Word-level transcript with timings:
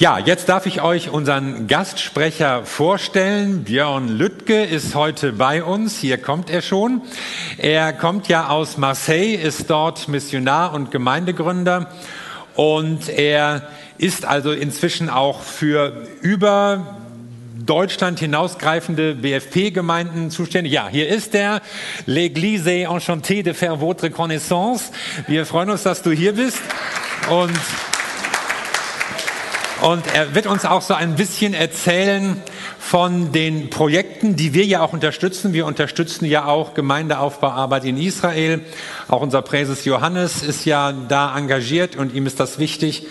Ja, 0.00 0.18
jetzt 0.18 0.48
darf 0.48 0.64
ich 0.64 0.80
euch 0.80 1.10
unseren 1.10 1.66
Gastsprecher 1.66 2.64
vorstellen. 2.64 3.64
Björn 3.64 4.08
Lüttke 4.08 4.64
ist 4.64 4.94
heute 4.94 5.34
bei 5.34 5.62
uns. 5.62 5.98
Hier 5.98 6.16
kommt 6.16 6.48
er 6.48 6.62
schon. 6.62 7.02
Er 7.58 7.92
kommt 7.92 8.26
ja 8.26 8.48
aus 8.48 8.78
Marseille, 8.78 9.34
ist 9.34 9.68
dort 9.68 10.08
Missionar 10.08 10.72
und 10.72 10.90
Gemeindegründer. 10.90 11.90
Und 12.54 13.10
er 13.10 13.68
ist 13.98 14.24
also 14.24 14.52
inzwischen 14.52 15.10
auch 15.10 15.42
für 15.42 15.92
über 16.22 16.96
Deutschland 17.58 18.20
hinausgreifende 18.20 19.16
BFP-Gemeinden 19.16 20.30
zuständig. 20.30 20.72
Ja, 20.72 20.88
hier 20.88 21.10
ist 21.10 21.34
er. 21.34 21.60
L'Église 22.06 22.86
enchantée 22.86 23.42
de 23.42 23.52
faire 23.52 23.82
votre 23.82 24.08
connaissance. 24.08 24.92
Wir 25.26 25.44
freuen 25.44 25.68
uns, 25.68 25.82
dass 25.82 26.00
du 26.00 26.10
hier 26.10 26.32
bist. 26.32 26.62
Und 27.28 27.52
und 29.82 30.02
er 30.14 30.34
wird 30.34 30.46
uns 30.46 30.64
auch 30.64 30.82
so 30.82 30.94
ein 30.94 31.14
bisschen 31.14 31.54
erzählen 31.54 32.42
von 32.78 33.32
den 33.32 33.70
Projekten, 33.70 34.36
die 34.36 34.52
wir 34.52 34.64
ja 34.64 34.82
auch 34.82 34.92
unterstützen. 34.92 35.52
Wir 35.52 35.66
unterstützen 35.66 36.26
ja 36.26 36.44
auch 36.44 36.74
Gemeindeaufbauarbeit 36.74 37.84
in 37.84 37.96
Israel. 37.96 38.60
Auch 39.08 39.22
unser 39.22 39.42
Präses 39.42 39.84
Johannes 39.84 40.42
ist 40.42 40.64
ja 40.64 40.92
da 40.92 41.36
engagiert 41.36 41.96
und 41.96 42.14
ihm 42.14 42.26
ist 42.26 42.40
das 42.40 42.58
wichtig. 42.58 43.06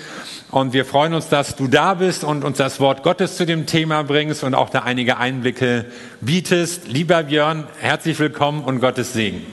Und 0.52 0.74
wir 0.74 0.86
freuen 0.86 1.14
uns, 1.14 1.30
dass 1.30 1.56
du 1.56 1.68
da 1.68 1.94
bist 1.94 2.24
und 2.24 2.44
uns 2.44 2.58
das 2.58 2.80
Wort 2.80 3.04
Gottes 3.04 3.38
zu 3.38 3.46
dem 3.46 3.66
Thema 3.66 4.04
bringst 4.04 4.44
und 4.44 4.56
auch 4.56 4.70
da 4.70 4.80
einige 4.80 5.18
Einblicke 5.18 5.86
bietest. 6.22 6.88
Lieber 6.88 7.24
Björn, 7.24 7.68
herzlich 7.80 8.20
willkommen 8.20 8.64
und 8.64 8.80
Gottes 8.80 9.14
Segen. 9.14 9.46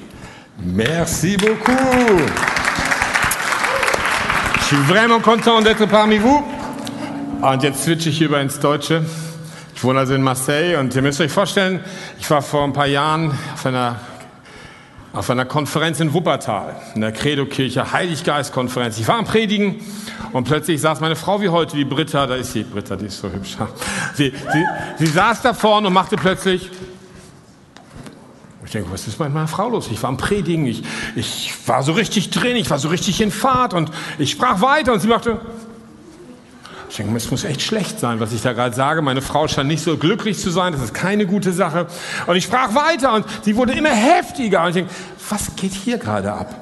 Merci 0.59 1.37
beaucoup. 1.37 1.77
Je 4.59 4.65
suis 4.75 4.89
vraiment 4.89 5.21
content 5.21 5.61
d'être 5.61 5.87
parmi 5.87 6.19
vous. 6.19 6.56
Und 7.41 7.63
jetzt 7.63 7.85
switche 7.85 8.09
ich 8.09 8.21
über 8.23 8.41
ins 8.41 8.61
Deutsche. 8.61 9.05
Ich 9.75 9.85
wohne 9.85 9.99
also 10.01 10.15
in 10.15 10.23
Marseille 10.23 10.77
und 10.79 10.95
ihr 10.95 11.03
müsst 11.03 11.21
euch 11.21 11.31
vorstellen, 11.31 11.81
ich 12.19 12.29
war 12.31 12.41
vor 12.41 12.65
ein 12.65 12.73
paar 12.73 12.87
Jahren 12.87 13.33
auf 13.53 13.67
einer, 13.67 14.01
auf 15.13 15.29
einer 15.29 15.45
Konferenz 15.45 16.01
in 16.01 16.15
Wuppertal, 16.15 16.75
in 16.95 17.03
der 17.03 17.13
Credo-Kirche, 17.13 17.93
Heiliggeist-Konferenz. 17.93 18.99
Ich 18.99 19.07
war 19.07 19.19
am 19.19 19.27
Predigen 19.27 19.77
und 20.33 20.45
plötzlich 20.45 20.81
saß 20.81 21.01
meine 21.01 21.15
Frau 21.15 21.41
wie 21.43 21.51
heute, 21.51 21.77
die 21.77 21.85
Britta, 21.85 22.27
da 22.27 22.37
ist 22.37 22.53
sie, 22.53 22.63
Britta, 22.63 22.97
die 22.97 23.07
ist 23.07 23.21
so 23.21 23.31
hübsch. 23.31 23.57
Sie, 24.15 24.33
sie, 24.53 24.65
sie 24.99 25.07
saß 25.07 25.43
da 25.43 25.53
vorne 25.53 25.89
und 25.89 25.93
machte 25.93 26.17
plötzlich, 26.17 26.71
ich 28.65 28.71
denke, 28.73 28.91
was 28.91 29.07
ist 29.07 29.21
mit 29.21 29.33
meiner 29.33 29.47
Frau 29.47 29.69
los? 29.69 29.89
Ich 29.93 30.03
war 30.03 30.09
am 30.09 30.17
Predigen, 30.17 30.67
ich, 30.67 30.83
ich 31.15 31.53
war 31.67 31.83
so 31.83 31.93
richtig 31.93 32.31
drin, 32.31 32.57
ich 32.57 32.69
war 32.71 32.79
so 32.79 32.89
richtig 32.89 33.21
in 33.21 33.31
Fahrt 33.31 33.75
und 33.75 33.91
ich 34.19 34.31
sprach 34.31 34.61
weiter 34.61 34.93
und 34.95 35.01
sie 35.01 35.09
machte, 35.09 35.41
ich 36.97 37.05
denke, 37.05 37.15
es 37.19 37.31
muss 37.31 37.45
echt 37.45 37.61
schlecht 37.61 38.01
sein, 38.01 38.21
was 38.21 38.33
ich 38.33 38.41
da 38.41 38.55
gerade 38.55 38.75
sage. 38.75 39.03
Meine 39.03 39.21
Frau 39.21 39.47
scheint 39.49 39.69
nicht 39.69 39.85
so 39.85 39.99
glücklich 39.99 40.39
zu 40.39 40.49
sein. 40.49 40.73
Das 40.73 40.81
ist 40.81 40.95
keine 40.95 41.27
gute 41.27 41.53
Sache. 41.53 41.89
Und 42.27 42.37
ich 42.37 42.45
sprach 42.45 42.75
weiter 42.75 43.13
und 43.13 43.27
sie 43.43 43.55
wurde 43.55 43.75
immer 43.75 43.91
heftiger. 43.91 44.63
Und 44.63 44.69
ich 44.69 44.75
denke, 44.77 44.91
was 45.29 45.57
geht 45.57 45.75
hier 45.75 45.99
gerade 45.99 46.33
ab? 46.33 46.55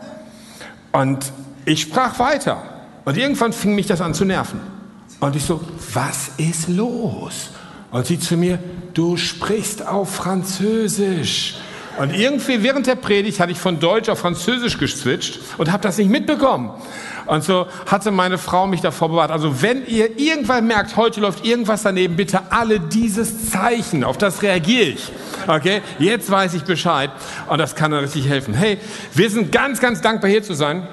Und 0.91 1.31
ich 1.65 1.83
sprach 1.83 2.19
weiter. 2.19 2.61
Und 3.05 3.17
irgendwann 3.17 3.53
fing 3.53 3.77
mich 3.77 3.87
das 3.87 4.01
an 4.01 4.13
zu 4.13 4.25
nerven. 4.25 4.59
Und 5.21 5.37
ich 5.37 5.45
so, 5.45 5.61
was 5.93 6.31
ist 6.37 6.67
los? 6.69 7.51
Und 7.93 8.05
sie 8.05 8.19
zu 8.19 8.37
mir, 8.37 8.59
du 8.93 9.17
sprichst 9.17 9.87
auf 9.87 10.17
Französisch. 10.17 11.59
Und 11.97 12.13
irgendwie 12.13 12.65
während 12.65 12.89
der 12.89 12.97
Predigt 12.97 13.39
hatte 13.39 13.53
ich 13.53 13.59
von 13.59 13.79
Deutsch 13.79 14.09
auf 14.09 14.19
Französisch 14.19 14.79
geswitcht 14.79 15.39
und 15.59 15.71
habe 15.71 15.85
das 15.85 15.97
nicht 15.97 16.11
mitbekommen. 16.11 16.73
Und 17.27 17.45
so 17.45 17.67
hatte 17.87 18.11
meine 18.11 18.39
Frau 18.39 18.67
mich 18.67 18.81
davor 18.81 19.09
bewahrt. 19.09 19.31
Also 19.31 19.63
wenn 19.63 19.87
ihr 19.87 20.19
irgendwann 20.19 20.67
merkt, 20.67 20.97
heute 20.97 21.21
läuft 21.21 21.45
irgendwas 21.45 21.83
daneben, 21.83 22.17
bitte 22.17 22.41
alle 22.51 22.81
dieses 22.81 23.51
Zeichen, 23.51 24.05
auf 24.05 24.19
das 24.19 24.43
reagiere 24.43 24.89
ich. 24.89 25.13
Okay, 25.47 25.83
jetzt 25.99 26.31
weiß 26.31 26.55
ich 26.55 26.65
Bescheid 26.65 27.11
und 27.49 27.59
das 27.59 27.75
kann 27.75 27.91
dann 27.91 28.01
richtig 28.01 28.29
helfen. 28.29 28.55
Hey, 28.55 28.79
wir 29.15 29.31
sind 29.31 29.53
ganz, 29.53 29.81
ganz 29.81 30.01
dankbar 30.01 30.31
hier 30.31 30.43
zu 30.43 30.55
sein. 30.55 30.87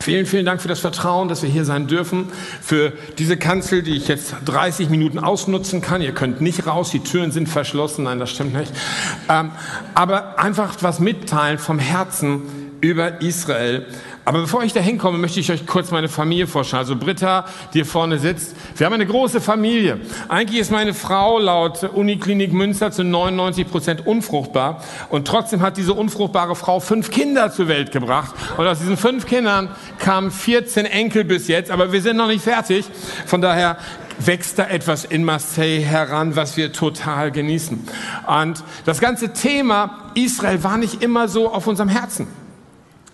Vielen, 0.00 0.26
vielen 0.26 0.46
Dank 0.46 0.62
für 0.62 0.68
das 0.68 0.80
Vertrauen, 0.80 1.28
dass 1.28 1.42
wir 1.42 1.50
hier 1.50 1.64
sein 1.64 1.86
dürfen. 1.86 2.28
Für 2.62 2.92
diese 3.18 3.36
Kanzel, 3.36 3.82
die 3.82 3.96
ich 3.96 4.08
jetzt 4.08 4.34
30 4.44 4.90
Minuten 4.90 5.18
ausnutzen 5.18 5.80
kann. 5.80 6.02
Ihr 6.02 6.12
könnt 6.12 6.40
nicht 6.40 6.66
raus, 6.66 6.90
die 6.90 7.00
Türen 7.00 7.32
sind 7.32 7.48
verschlossen. 7.48 8.04
Nein, 8.04 8.18
das 8.18 8.30
stimmt 8.30 8.54
nicht. 8.54 8.72
Ähm, 9.28 9.50
aber 9.94 10.38
einfach 10.38 10.76
was 10.80 11.00
mitteilen 11.00 11.58
vom 11.58 11.78
Herzen 11.78 12.42
über 12.80 13.20
Israel. 13.20 13.86
Aber 14.28 14.42
bevor 14.42 14.62
ich 14.62 14.74
da 14.74 14.80
hinkomme, 14.80 15.16
möchte 15.16 15.40
ich 15.40 15.50
euch 15.50 15.66
kurz 15.66 15.90
meine 15.90 16.10
Familie 16.10 16.46
vorstellen. 16.46 16.80
Also 16.80 16.96
Britta, 16.96 17.46
die 17.72 17.78
hier 17.78 17.86
vorne 17.86 18.18
sitzt. 18.18 18.54
Wir 18.76 18.84
haben 18.84 18.92
eine 18.92 19.06
große 19.06 19.40
Familie. 19.40 20.00
Eigentlich 20.28 20.60
ist 20.60 20.70
meine 20.70 20.92
Frau 20.92 21.38
laut 21.38 21.82
Uniklinik 21.82 22.52
Münster 22.52 22.90
zu 22.90 23.04
99 23.04 23.70
Prozent 23.70 24.06
unfruchtbar. 24.06 24.84
Und 25.08 25.26
trotzdem 25.26 25.62
hat 25.62 25.78
diese 25.78 25.94
unfruchtbare 25.94 26.56
Frau 26.56 26.78
fünf 26.78 27.10
Kinder 27.10 27.50
zur 27.50 27.68
Welt 27.68 27.90
gebracht. 27.90 28.34
Und 28.58 28.66
aus 28.66 28.80
diesen 28.80 28.98
fünf 28.98 29.24
Kindern 29.24 29.70
kamen 29.98 30.30
14 30.30 30.84
Enkel 30.84 31.24
bis 31.24 31.48
jetzt. 31.48 31.70
Aber 31.70 31.90
wir 31.92 32.02
sind 32.02 32.18
noch 32.18 32.28
nicht 32.28 32.44
fertig. 32.44 32.84
Von 33.24 33.40
daher 33.40 33.78
wächst 34.18 34.58
da 34.58 34.66
etwas 34.66 35.06
in 35.06 35.24
Marseille 35.24 35.80
heran, 35.80 36.36
was 36.36 36.58
wir 36.58 36.74
total 36.74 37.32
genießen. 37.32 37.82
Und 38.26 38.62
das 38.84 39.00
ganze 39.00 39.32
Thema 39.32 40.10
Israel 40.12 40.62
war 40.62 40.76
nicht 40.76 41.02
immer 41.02 41.28
so 41.28 41.50
auf 41.50 41.66
unserem 41.66 41.88
Herzen. 41.88 42.26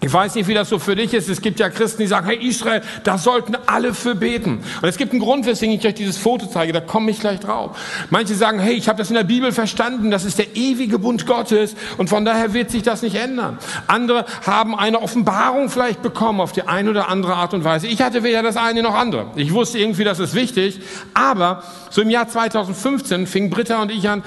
Ich 0.04 0.12
weiß 0.12 0.34
nicht, 0.34 0.46
wie 0.48 0.54
das 0.54 0.68
so 0.68 0.78
für 0.78 0.94
dich 0.94 1.14
ist. 1.14 1.30
Es 1.30 1.40
gibt 1.40 1.58
ja 1.58 1.70
Christen, 1.70 2.02
die 2.02 2.06
sagen, 2.06 2.26
hey 2.26 2.36
Israel, 2.36 2.82
da 3.04 3.16
sollten 3.16 3.56
alle 3.64 3.94
für 3.94 4.14
beten. 4.14 4.62
Und 4.82 4.86
es 4.86 4.98
gibt 4.98 5.12
einen 5.12 5.20
Grund, 5.22 5.46
weswegen 5.46 5.74
ich 5.74 5.86
euch 5.86 5.94
dieses 5.94 6.18
Foto 6.18 6.44
zeige, 6.44 6.74
da 6.74 6.80
komme 6.80 7.10
ich 7.10 7.20
gleich 7.20 7.40
drauf. 7.40 7.78
Manche 8.10 8.34
sagen, 8.34 8.58
hey, 8.58 8.74
ich 8.74 8.86
habe 8.86 8.98
das 8.98 9.08
in 9.08 9.14
der 9.14 9.24
Bibel 9.24 9.50
verstanden, 9.50 10.10
das 10.10 10.26
ist 10.26 10.38
der 10.38 10.56
ewige 10.56 10.98
Bund 10.98 11.26
Gottes 11.26 11.74
und 11.96 12.10
von 12.10 12.26
daher 12.26 12.52
wird 12.52 12.70
sich 12.70 12.82
das 12.82 13.00
nicht 13.00 13.16
ändern. 13.16 13.56
Andere 13.86 14.26
haben 14.46 14.78
eine 14.78 15.00
Offenbarung 15.00 15.70
vielleicht 15.70 16.02
bekommen 16.02 16.42
auf 16.42 16.52
die 16.52 16.68
eine 16.68 16.90
oder 16.90 17.08
andere 17.08 17.36
Art 17.36 17.54
und 17.54 17.64
Weise. 17.64 17.86
Ich 17.86 18.02
hatte 18.02 18.22
weder 18.22 18.42
das 18.42 18.58
eine 18.58 18.82
noch 18.82 18.94
andere. 18.94 19.28
Ich 19.36 19.54
wusste 19.54 19.78
irgendwie, 19.78 20.04
das 20.04 20.18
ist 20.18 20.34
wichtig, 20.34 20.80
aber 21.14 21.62
so 21.88 22.02
im 22.02 22.10
Jahr 22.10 22.28
2015 22.28 23.26
fing 23.26 23.48
Britta 23.48 23.80
und 23.80 23.90
ich 23.90 24.06
an, 24.06 24.22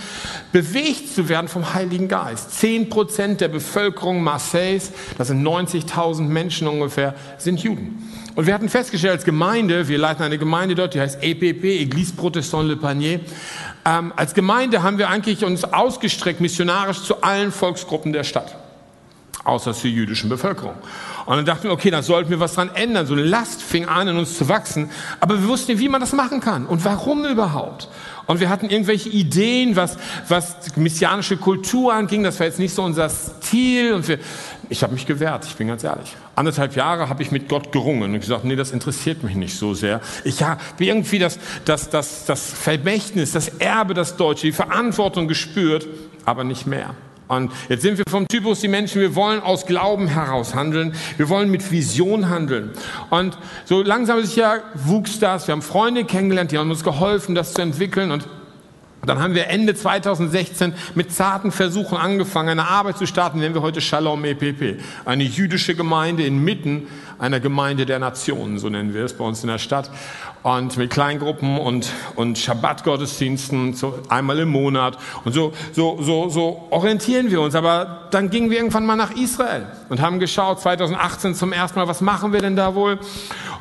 bewegt 0.51 1.13
zu 1.13 1.29
werden 1.29 1.47
vom 1.47 1.75
Heiligen 1.75 2.07
Geist. 2.07 2.57
Zehn 2.59 2.89
Prozent 2.89 3.41
der 3.41 3.49
Bevölkerung 3.49 4.23
Marseilles, 4.23 4.91
das 5.19 5.27
sind 5.27 5.44
90.000 5.67 6.22
Menschen 6.23 6.67
ungefähr, 6.67 7.16
sind 7.38 7.61
Juden. 7.61 8.03
Und 8.35 8.45
wir 8.45 8.53
hatten 8.53 8.69
festgestellt 8.69 9.13
als 9.13 9.25
Gemeinde, 9.25 9.88
wir 9.88 9.97
leiten 9.97 10.23
eine 10.23 10.38
Gemeinde 10.38 10.75
dort, 10.75 10.94
die 10.94 11.01
heißt 11.01 11.23
EPP, 11.23 11.63
Église 11.63 12.16
Protestant 12.16 12.67
Le 12.67 12.75
Panier. 12.75 13.19
Ähm, 13.85 14.13
als 14.16 14.33
Gemeinde 14.33 14.83
haben 14.83 14.97
wir 14.97 15.09
eigentlich 15.09 15.44
uns 15.44 15.63
ausgestreckt, 15.63 16.39
missionarisch 16.39 17.01
zu 17.01 17.23
allen 17.23 17.51
Volksgruppen 17.51 18.13
der 18.13 18.23
Stadt 18.23 18.56
außer 19.47 19.73
zur 19.73 19.89
jüdischen 19.89 20.29
Bevölkerung. 20.29 20.75
Und 21.25 21.38
dann 21.38 21.45
dachten 21.45 21.63
wir, 21.63 21.72
okay, 21.72 21.89
da 21.89 22.03
sollten 22.03 22.29
wir 22.29 22.39
was 22.39 22.53
dran 22.53 22.69
ändern. 22.73 23.06
So 23.06 23.13
eine 23.13 23.23
Last 23.23 23.61
fing 23.61 23.85
an, 23.85 24.07
in 24.07 24.17
uns 24.17 24.38
zu 24.38 24.50
wachsen. 24.50 24.89
Aber 25.19 25.39
wir 25.41 25.47
wussten 25.47 25.72
nicht, 25.72 25.81
wie 25.81 25.89
man 25.89 26.01
das 26.01 26.13
machen 26.13 26.41
kann 26.41 26.66
und 26.66 26.83
warum 26.85 27.25
überhaupt. 27.25 27.89
Und 28.27 28.41
wir 28.41 28.50
hatten 28.50 28.69
irgendwelche 28.69 29.07
Ideen, 29.07 29.77
was, 29.77 29.97
was 30.27 30.75
messianische 30.75 31.38
Kultur 31.38 31.94
anging. 31.94 32.23
Das 32.23 32.39
war 32.39 32.47
jetzt 32.47 32.59
nicht 32.59 32.75
so 32.75 32.83
unser 32.83 33.09
Stil. 33.09 33.94
Und 33.94 34.07
wir, 34.07 34.19
ich 34.69 34.83
habe 34.83 34.94
mich 34.94 35.05
gewehrt, 35.05 35.45
ich 35.45 35.55
bin 35.55 35.67
ganz 35.67 35.83
ehrlich. 35.83 36.16
Anderthalb 36.35 36.75
Jahre 36.75 37.09
habe 37.09 37.23
ich 37.23 37.31
mit 37.31 37.47
Gott 37.47 37.72
gerungen 37.72 38.13
und 38.13 38.19
gesagt, 38.19 38.44
nee, 38.44 38.55
das 38.55 38.72
interessiert 38.72 39.23
mich 39.23 39.35
nicht 39.35 39.57
so 39.57 39.73
sehr. 39.73 40.01
Ich 40.23 40.44
habe 40.44 40.61
irgendwie 40.79 41.19
das, 41.19 41.39
das, 41.66 41.89
das, 41.89 42.25
das 42.25 42.51
Vermächtnis, 42.51 43.31
das 43.31 43.50
Erbe, 43.50 43.94
das 43.94 44.17
Deutsche, 44.17 44.47
die 44.47 44.53
Verantwortung 44.53 45.27
gespürt, 45.27 45.88
aber 46.25 46.44
nicht 46.44 46.67
mehr. 46.67 46.95
Und 47.27 47.51
jetzt 47.67 47.81
sind 47.81 47.97
wir 47.97 48.06
vom 48.09 48.27
Typus 48.27 48.61
die 48.61 48.67
Menschen, 48.67 49.01
wir 49.01 49.16
wollen 49.16 49.41
aus 49.41 49.66
Glauben 49.66 50.07
heraus 50.07 50.56
handeln, 50.56 50.94
wir 51.17 51.27
wollen 51.27 51.51
mit 51.51 51.72
Vision 51.72 52.29
handeln. 52.29 52.72
Und 53.09 53.38
so 53.66 53.81
langsam 53.81 54.19
ist 54.19 54.35
ja 54.35 54.59
wuchs 54.73 55.19
das, 55.19 55.47
wir 55.47 55.51
haben 55.53 55.61
Freunde 55.61 56.06
kennengelernt, 56.06 56.51
die 56.51 56.57
haben 56.57 56.69
uns 56.69 56.83
geholfen, 56.83 57.36
das 57.36 57.53
zu 57.53 57.62
entwickeln 57.62 58.12
und 58.12 58.27
dann 59.05 59.19
haben 59.19 59.35
wir 59.35 59.47
Ende 59.47 59.75
2016 59.75 60.73
mit 60.95 61.13
zarten 61.13 61.51
Versuchen 61.51 61.97
angefangen, 61.97 62.49
eine 62.49 62.67
Arbeit 62.67 62.97
zu 62.97 63.05
starten, 63.05 63.39
nennen 63.39 63.55
wir 63.55 63.61
heute 63.61 63.79
Shalom 63.79 64.25
EPP. 64.25 64.81
Eine 65.05 65.23
jüdische 65.23 65.75
Gemeinde 65.75 66.25
inmitten 66.25 66.88
einer 67.19 67.39
Gemeinde 67.39 67.85
der 67.85 67.99
Nationen, 67.99 68.59
so 68.59 68.69
nennen 68.69 68.94
wir 68.94 69.05
es 69.05 69.13
bei 69.13 69.23
uns 69.23 69.41
in 69.44 69.49
der 69.49 69.59
Stadt. 69.59 69.89
Und 70.44 70.77
mit 70.77 70.91
Kleingruppen 70.91 71.57
und, 71.57 71.91
und 72.15 72.38
Schabbat-Gottesdiensten 72.38 73.73
so 73.73 73.99
einmal 74.09 74.39
im 74.39 74.49
Monat. 74.49 74.97
Und 75.25 75.33
so, 75.33 75.53
so, 75.73 76.01
so, 76.01 76.29
so 76.29 76.67
orientieren 76.69 77.31
wir 77.31 77.41
uns. 77.41 77.55
Aber 77.55 78.07
dann 78.11 78.29
gingen 78.29 78.50
wir 78.50 78.57
irgendwann 78.57 78.85
mal 78.85 78.95
nach 78.95 79.15
Israel 79.15 79.65
und 79.89 80.00
haben 80.00 80.19
geschaut, 80.19 80.61
2018 80.61 81.35
zum 81.35 81.53
ersten 81.53 81.79
Mal, 81.79 81.88
was 81.88 82.01
machen 82.01 82.33
wir 82.33 82.41
denn 82.41 82.55
da 82.55 82.75
wohl? 82.75 83.00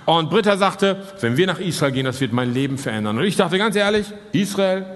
Und 0.05 0.31
Britta 0.31 0.57
sagte, 0.57 1.03
wenn 1.21 1.37
wir 1.37 1.47
nach 1.47 1.59
Israel 1.59 1.93
gehen, 1.93 2.05
das 2.05 2.21
wird 2.21 2.33
mein 2.33 2.53
Leben 2.53 2.79
verändern. 2.79 3.19
Und 3.19 3.25
ich 3.25 3.37
dachte 3.37 3.59
ganz 3.59 3.75
ehrlich, 3.75 4.07
Israel, 4.33 4.87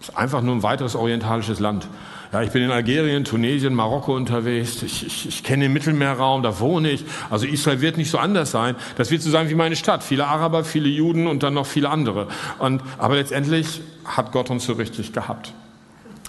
ist 0.00 0.16
einfach 0.16 0.42
nur 0.42 0.54
ein 0.54 0.62
weiteres 0.62 0.96
orientalisches 0.96 1.60
Land. 1.60 1.86
Ja, 2.32 2.42
ich 2.42 2.50
bin 2.52 2.62
in 2.62 2.70
Algerien, 2.70 3.24
Tunesien, 3.24 3.74
Marokko 3.74 4.14
unterwegs. 4.14 4.82
Ich, 4.82 5.04
ich, 5.04 5.28
ich 5.28 5.42
kenne 5.42 5.64
den 5.64 5.72
Mittelmeerraum, 5.72 6.42
da 6.44 6.60
wohne 6.60 6.90
ich. 6.90 7.04
Also 7.28 7.44
Israel 7.44 7.80
wird 7.80 7.96
nicht 7.96 8.10
so 8.10 8.18
anders 8.18 8.52
sein. 8.52 8.76
Das 8.96 9.10
wird 9.10 9.20
so 9.22 9.30
sein 9.30 9.50
wie 9.50 9.56
meine 9.56 9.74
Stadt. 9.74 10.04
Viele 10.04 10.26
Araber, 10.26 10.64
viele 10.64 10.88
Juden 10.88 11.26
und 11.26 11.42
dann 11.42 11.54
noch 11.54 11.66
viele 11.66 11.90
andere. 11.90 12.28
Und, 12.58 12.82
aber 12.98 13.16
letztendlich 13.16 13.80
hat 14.04 14.30
Gott 14.30 14.48
uns 14.48 14.64
so 14.64 14.74
richtig 14.74 15.12
gehabt. 15.12 15.52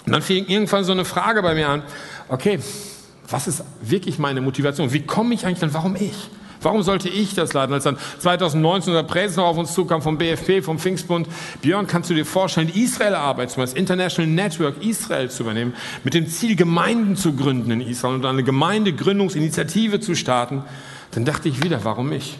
Und 0.04 0.12
dann 0.12 0.22
fing 0.22 0.46
irgendwann 0.46 0.82
so 0.82 0.90
eine 0.90 1.04
Frage 1.04 1.40
bei 1.40 1.54
mir 1.54 1.68
an. 1.68 1.82
Okay, 2.28 2.58
was 3.30 3.46
ist 3.46 3.62
wirklich 3.80 4.18
meine 4.18 4.40
Motivation? 4.40 4.92
Wie 4.92 5.02
komme 5.02 5.34
ich 5.34 5.46
eigentlich 5.46 5.60
dann? 5.60 5.72
Warum 5.72 5.94
ich? 5.94 6.30
Warum 6.62 6.82
sollte 6.82 7.08
ich 7.08 7.34
das 7.34 7.52
leiten? 7.52 7.72
Als 7.74 7.84
dann 7.84 7.98
2019 8.18 8.92
unser 8.92 9.02
Präsident 9.02 9.46
auf 9.46 9.58
uns 9.58 9.74
zukam 9.74 10.02
vom 10.02 10.18
BFP, 10.18 10.62
vom 10.62 10.78
Pfingstbund, 10.78 11.28
Björn, 11.60 11.86
kannst 11.86 12.10
du 12.10 12.14
dir 12.14 12.24
vorstellen, 12.24 12.70
die 12.72 12.82
Israel-Arbeit, 12.82 13.50
zum 13.50 13.62
Beispiel 13.62 13.74
das 13.74 13.80
International 13.80 14.30
Network 14.30 14.82
Israel 14.82 15.30
zu 15.30 15.42
übernehmen, 15.42 15.74
mit 16.04 16.14
dem 16.14 16.28
Ziel, 16.28 16.56
Gemeinden 16.56 17.16
zu 17.16 17.34
gründen 17.34 17.70
in 17.70 17.80
Israel 17.80 18.14
und 18.14 18.24
eine 18.24 18.44
Gemeindegründungsinitiative 18.44 20.00
zu 20.00 20.14
starten? 20.14 20.64
Dann 21.12 21.24
dachte 21.24 21.48
ich 21.48 21.62
wieder, 21.62 21.84
warum 21.84 22.12
ich? 22.12 22.38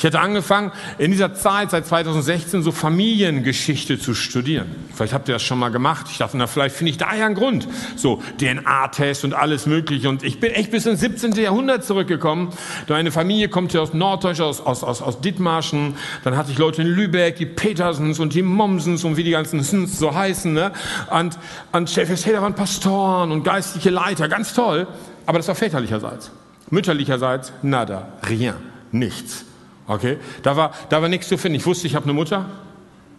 Ich 0.00 0.06
hatte 0.06 0.18
angefangen, 0.18 0.72
in 0.96 1.10
dieser 1.10 1.34
Zeit, 1.34 1.72
seit 1.72 1.86
2016, 1.86 2.62
so 2.62 2.72
Familiengeschichte 2.72 3.98
zu 3.98 4.14
studieren. 4.14 4.74
Vielleicht 4.94 5.12
habt 5.12 5.28
ihr 5.28 5.34
das 5.34 5.42
schon 5.42 5.58
mal 5.58 5.68
gemacht. 5.68 6.06
Ich 6.10 6.16
dachte, 6.16 6.38
na, 6.38 6.46
vielleicht 6.46 6.74
finde 6.74 6.92
ich 6.92 6.96
da 6.96 7.14
ja 7.14 7.26
einen 7.26 7.34
Grund. 7.34 7.68
So 7.96 8.22
DNA-Test 8.38 9.24
und 9.24 9.34
alles 9.34 9.66
Mögliche. 9.66 10.08
Und 10.08 10.22
ich 10.22 10.40
bin 10.40 10.52
echt 10.52 10.70
bis 10.70 10.86
ins 10.86 11.00
17. 11.00 11.32
Jahrhundert 11.32 11.84
zurückgekommen. 11.84 12.48
Eine 12.88 13.12
Familie 13.12 13.50
kommt 13.50 13.72
hier 13.72 13.82
aus 13.82 13.92
Norddeutschland, 13.92 14.48
aus, 14.64 14.82
aus, 14.82 15.02
aus, 15.02 15.20
Dithmarschen. 15.20 15.96
Dann 16.24 16.34
hatte 16.34 16.50
ich 16.50 16.56
Leute 16.56 16.80
in 16.80 16.88
Lübeck, 16.88 17.36
die 17.36 17.44
Petersens 17.44 18.20
und 18.20 18.32
die 18.32 18.42
Mommsens 18.42 19.04
und 19.04 19.18
wie 19.18 19.22
die 19.22 19.32
ganzen 19.32 19.62
Sens 19.62 19.98
so 19.98 20.14
heißen. 20.14 20.50
Ne? 20.50 20.72
Und, 21.10 21.38
und 21.72 21.90
Stellvertreter 21.90 22.40
waren 22.40 22.54
Pastoren 22.54 23.32
und 23.32 23.42
geistliche 23.42 23.90
Leiter. 23.90 24.30
Ganz 24.30 24.54
toll. 24.54 24.86
Aber 25.26 25.36
das 25.36 25.48
war 25.48 25.54
väterlicherseits. 25.54 26.30
Mütterlicherseits, 26.70 27.52
nada, 27.60 28.08
rien, 28.26 28.54
nichts. 28.92 29.44
Okay? 29.86 30.18
Da 30.42 30.56
war, 30.56 30.72
da 30.88 31.02
war 31.02 31.08
nichts 31.08 31.28
zu 31.28 31.38
finden. 31.38 31.56
Ich 31.56 31.66
wusste, 31.66 31.86
ich 31.86 31.94
habe 31.94 32.04
eine 32.04 32.12
Mutter. 32.12 32.46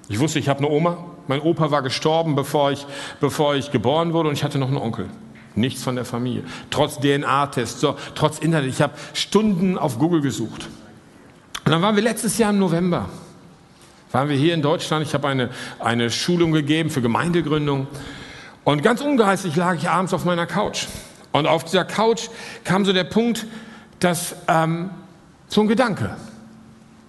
Ich 0.08 0.20
wusste, 0.20 0.40
ich 0.40 0.50
habe 0.50 0.60
eine 0.60 0.70
Oma. 0.70 0.98
Mein 1.28 1.42
Opa 1.42 1.72
war 1.72 1.82
gestorben, 1.82 2.36
bevor 2.36 2.72
ich, 2.72 2.86
bevor 3.20 3.56
ich 3.56 3.72
geboren 3.72 4.14
wurde 4.14 4.30
und 4.30 4.36
ich 4.36 4.44
hatte 4.44 4.58
noch 4.58 4.68
einen 4.68 4.78
Onkel. 4.78 5.10
Nichts 5.56 5.84
von 5.84 5.96
der 5.96 6.06
Familie. 6.06 6.44
Trotz 6.70 7.00
DNA-Test, 7.00 7.80
so, 7.80 7.96
trotz 8.16 8.40
Internet. 8.40 8.70
Ich 8.70 8.82
habe 8.82 8.94
Stunden 9.14 9.78
auf 9.78 10.00
Google 10.00 10.22
gesucht. 10.22 10.68
Und 11.66 11.72
dann 11.72 11.82
waren 11.82 11.96
wir 11.96 12.04
letztes 12.04 12.38
Jahr 12.38 12.52
im 12.52 12.60
November. 12.60 13.10
Waren 14.12 14.30
wir 14.30 14.36
hier 14.36 14.54
in 14.54 14.62
Deutschland. 14.62 15.06
Ich 15.06 15.14
habe 15.14 15.28
eine, 15.28 15.50
eine 15.80 16.10
Schulung 16.10 16.52
gegeben 16.52 16.90
für 16.90 17.02
Gemeindegründung. 17.02 17.88
Und 18.64 18.84
ganz 18.84 19.02
ungeheimlich 19.02 19.56
lag 19.56 19.76
ich 19.76 19.90
abends 19.90 20.14
auf 20.14 20.26
meiner 20.26 20.46
Couch. 20.46 20.88
Und 21.32 21.48
auf 21.48 21.64
dieser 21.64 21.86
Couch 21.86 22.28
kam 22.64 22.86
so 22.86 22.94
der 22.94 23.06
Punkt, 23.06 23.46
dass 24.00 24.36
ähm, 24.48 24.90
so 25.48 25.62
ein 25.62 25.68
Gedanke. 25.68 26.16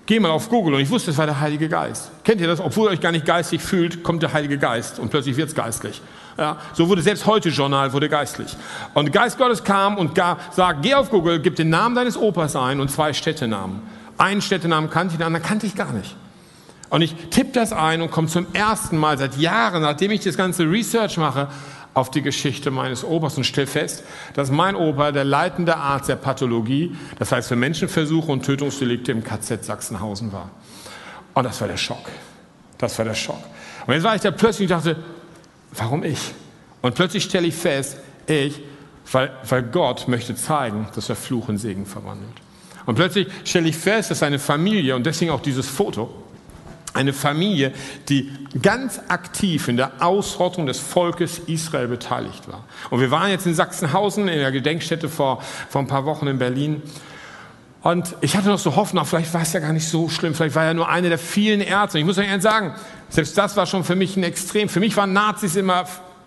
Geh 0.05 0.19
mal 0.19 0.31
auf 0.31 0.49
Google 0.49 0.75
und 0.75 0.81
ich 0.81 0.91
wusste, 0.91 1.13
es 1.13 1.19
war 1.19 1.27
der 1.27 1.39
Heilige 1.39 1.69
Geist. 1.69 2.11
Kennt 2.25 2.41
ihr 2.41 2.49
das? 2.49 2.61
Obwohl 2.61 2.89
ihr 2.89 2.93
euch 2.93 3.01
gar 3.01 3.13
nicht 3.13 3.25
geistig 3.25 3.63
fühlt, 3.63 4.03
kommt 4.03 4.23
der 4.23 4.33
Heilige 4.33 4.59
Geist 4.59 4.99
und 4.99 5.11
plötzlich 5.11 5.37
wird 5.37 5.51
es 5.51 5.55
geistlich. 5.55 6.03
Ja, 6.37 6.57
so 6.73 6.89
wurde 6.89 7.03
selbst 7.03 7.27
heute 7.27 7.51
Journal 7.51 7.93
wurde 7.93 8.09
geistlich. 8.09 8.57
Und 8.95 9.07
der 9.07 9.13
Geist 9.13 9.39
Gottes 9.39 9.63
kam 9.63 9.99
und 9.99 10.15
gab, 10.15 10.55
sagt, 10.55 10.83
geh 10.83 10.95
auf 10.95 11.11
Google, 11.11 11.41
gib 11.41 11.57
den 11.57 11.71
Namen 11.71 11.95
deines 11.95 12.17
Opas 12.17 12.57
ein 12.57 12.81
und 12.81 12.91
zwei 12.91 13.13
Städtenamen. 13.13 13.81
Einen 14.19 14.43
Städtenamen 14.43 14.91
kannte 14.91 15.13
ich, 15.13 15.19
den 15.19 15.27
anderen 15.27 15.45
kannte 15.45 15.67
ich 15.67 15.75
gar 15.75 15.93
nicht. 15.93 16.17
Und 16.91 17.03
ich 17.03 17.15
tippe 17.31 17.53
das 17.53 17.73
ein 17.73 18.03
und 18.03 18.11
komme 18.11 18.29
zum 18.29 18.47
ersten 18.53 18.99
Mal 18.99 19.19
seit 19.19 19.37
Jahren, 19.37 19.83
nachdem 19.83 20.11
ich 20.11 20.21
das 20.21 20.37
ganze 20.37 20.65
Research 20.65 21.17
mache, 21.17 21.49
auf 21.95 22.11
die 22.11 22.23
Geschichte 22.23 22.71
meines 22.71 23.05
Opas 23.05 23.37
und 23.37 23.45
stelle 23.45 23.67
fest, 23.67 24.05
dass 24.35 24.51
mein 24.51 24.77
Opa 24.77 25.13
der 25.13 25.25
leitende 25.25 25.77
Arzt 25.77 26.09
der 26.09 26.17
Pathologie, 26.17 26.97
das 27.19 27.33
heißt 27.33 27.49
für 27.49 27.57
Menschenversuche 27.57 28.33
und 28.33 28.45
Tötungsdelikte 28.45 29.13
im 29.13 29.23
KZ 29.23 29.65
Sachsenhausen 29.65 30.33
war. 30.33 30.51
Und 31.35 31.45
das 31.45 31.61
war 31.61 31.69
der 31.69 31.77
Schock. 31.77 32.09
Das 32.79 32.97
war 32.99 33.05
der 33.05 33.15
Schock. 33.15 33.43
Und 33.87 33.95
jetzt 33.95 34.05
war 34.05 34.15
ich 34.15 34.23
da 34.23 34.31
plötzlich 34.31 34.71
und 34.71 34.77
dachte, 34.77 34.97
warum 35.73 36.03
ich? 36.03 36.33
Und 36.81 36.95
plötzlich 36.95 37.25
stelle 37.25 37.47
ich 37.47 37.55
fest, 37.55 37.99
ich, 38.27 38.61
weil, 39.11 39.31
weil 39.49 39.63
Gott 39.63 40.09
möchte 40.09 40.35
zeigen, 40.35 40.89
dass 40.95 41.09
er 41.09 41.17
Fluch 41.17 41.49
in 41.49 41.59
Segen 41.59 41.87
verwandelt. 41.87 42.33
Und 42.87 42.95
plötzlich 42.95 43.29
stelle 43.45 43.69
ich 43.69 43.77
fest, 43.77 44.11
dass 44.11 44.23
eine 44.23 44.39
Familie, 44.39 44.97
und 44.97 45.07
deswegen 45.07 45.31
auch 45.31 45.41
dieses 45.41 45.69
Foto, 45.69 46.22
eine 46.95 47.13
Familie, 47.13 47.73
die 48.09 48.31
ganz 48.61 49.01
aktiv 49.09 49.69
in 49.69 49.77
der 49.77 49.93
Ausrottung 50.01 50.67
des 50.67 50.79
Volkes 50.79 51.39
Israel 51.47 51.89
beteiligt 51.89 52.49
war. 52.49 52.65
Und 52.91 53.01
wir 53.01 53.11
waren 53.11 53.31
jetzt 53.31 53.47
in 53.47 53.55
Sachsenhausen 53.55 54.29
in 54.29 54.39
der 54.39 54.53
Gedenkstätte 54.53 55.09
vor, 55.09 55.43
vor 55.69 55.81
ein 55.81 55.87
paar 55.87 56.05
Wochen 56.05 56.27
in 56.27 56.39
Berlin. 56.39 56.83
Und 57.83 58.15
ich 58.21 58.37
hatte 58.37 58.49
noch 58.49 58.59
so 58.59 58.77
Hoffnung, 58.77 59.05
vielleicht 59.05 59.35
war 59.35 59.43
es 59.43 59.53
ja 59.53 59.61
gar 59.61 59.73
nicht 59.73 59.89
so 59.89 60.09
schlimm, 60.09 60.35
vielleicht 60.35 60.55
war 60.55 60.65
er 60.65 60.75
nur 60.75 60.89
einer 60.89 61.09
der 61.09 61.19
vielen 61.19 61.61
Ärzte. 61.61 61.99
Ich 61.99 62.05
muss 62.05 62.17
euch 62.19 62.29
ehrlich 62.29 62.43
sagen, 62.43 62.75
selbst 63.09 63.37
das 63.37 63.57
war 63.57 63.67
schon 63.67 63.85
für 63.85 63.97
mich 63.97 64.17
ein 64.17 64.23
Extrem. 64.23 64.69
Für 64.69 64.81
mich 64.81 64.97
waren 64.97 65.13
Nazis 65.13 65.57
immer 65.57 65.85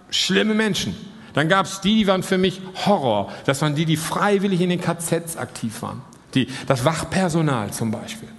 schlimme 0.10 0.54
Menschen. 0.54 0.96
Dann 1.34 1.50
gab 1.50 1.66
es 1.66 1.82
die, 1.82 1.96
die 1.96 2.08
waren 2.08 2.24
für 2.24 2.38
mich 2.38 2.62
Horror. 2.86 3.32
Das 3.46 3.62
waren 3.62 3.76
die, 3.76 3.86
die 3.86 3.98
freiwillig 3.98 4.62
in 4.62 4.70
den 4.70 4.82
KZs 4.82 5.38
aktiv 5.38 5.82
waren. 5.82 6.02
Die, 6.34 6.48
das 6.68 6.86
Wachpersonal 6.86 7.72
zum 7.72 7.92
Beispiel. 7.92 8.30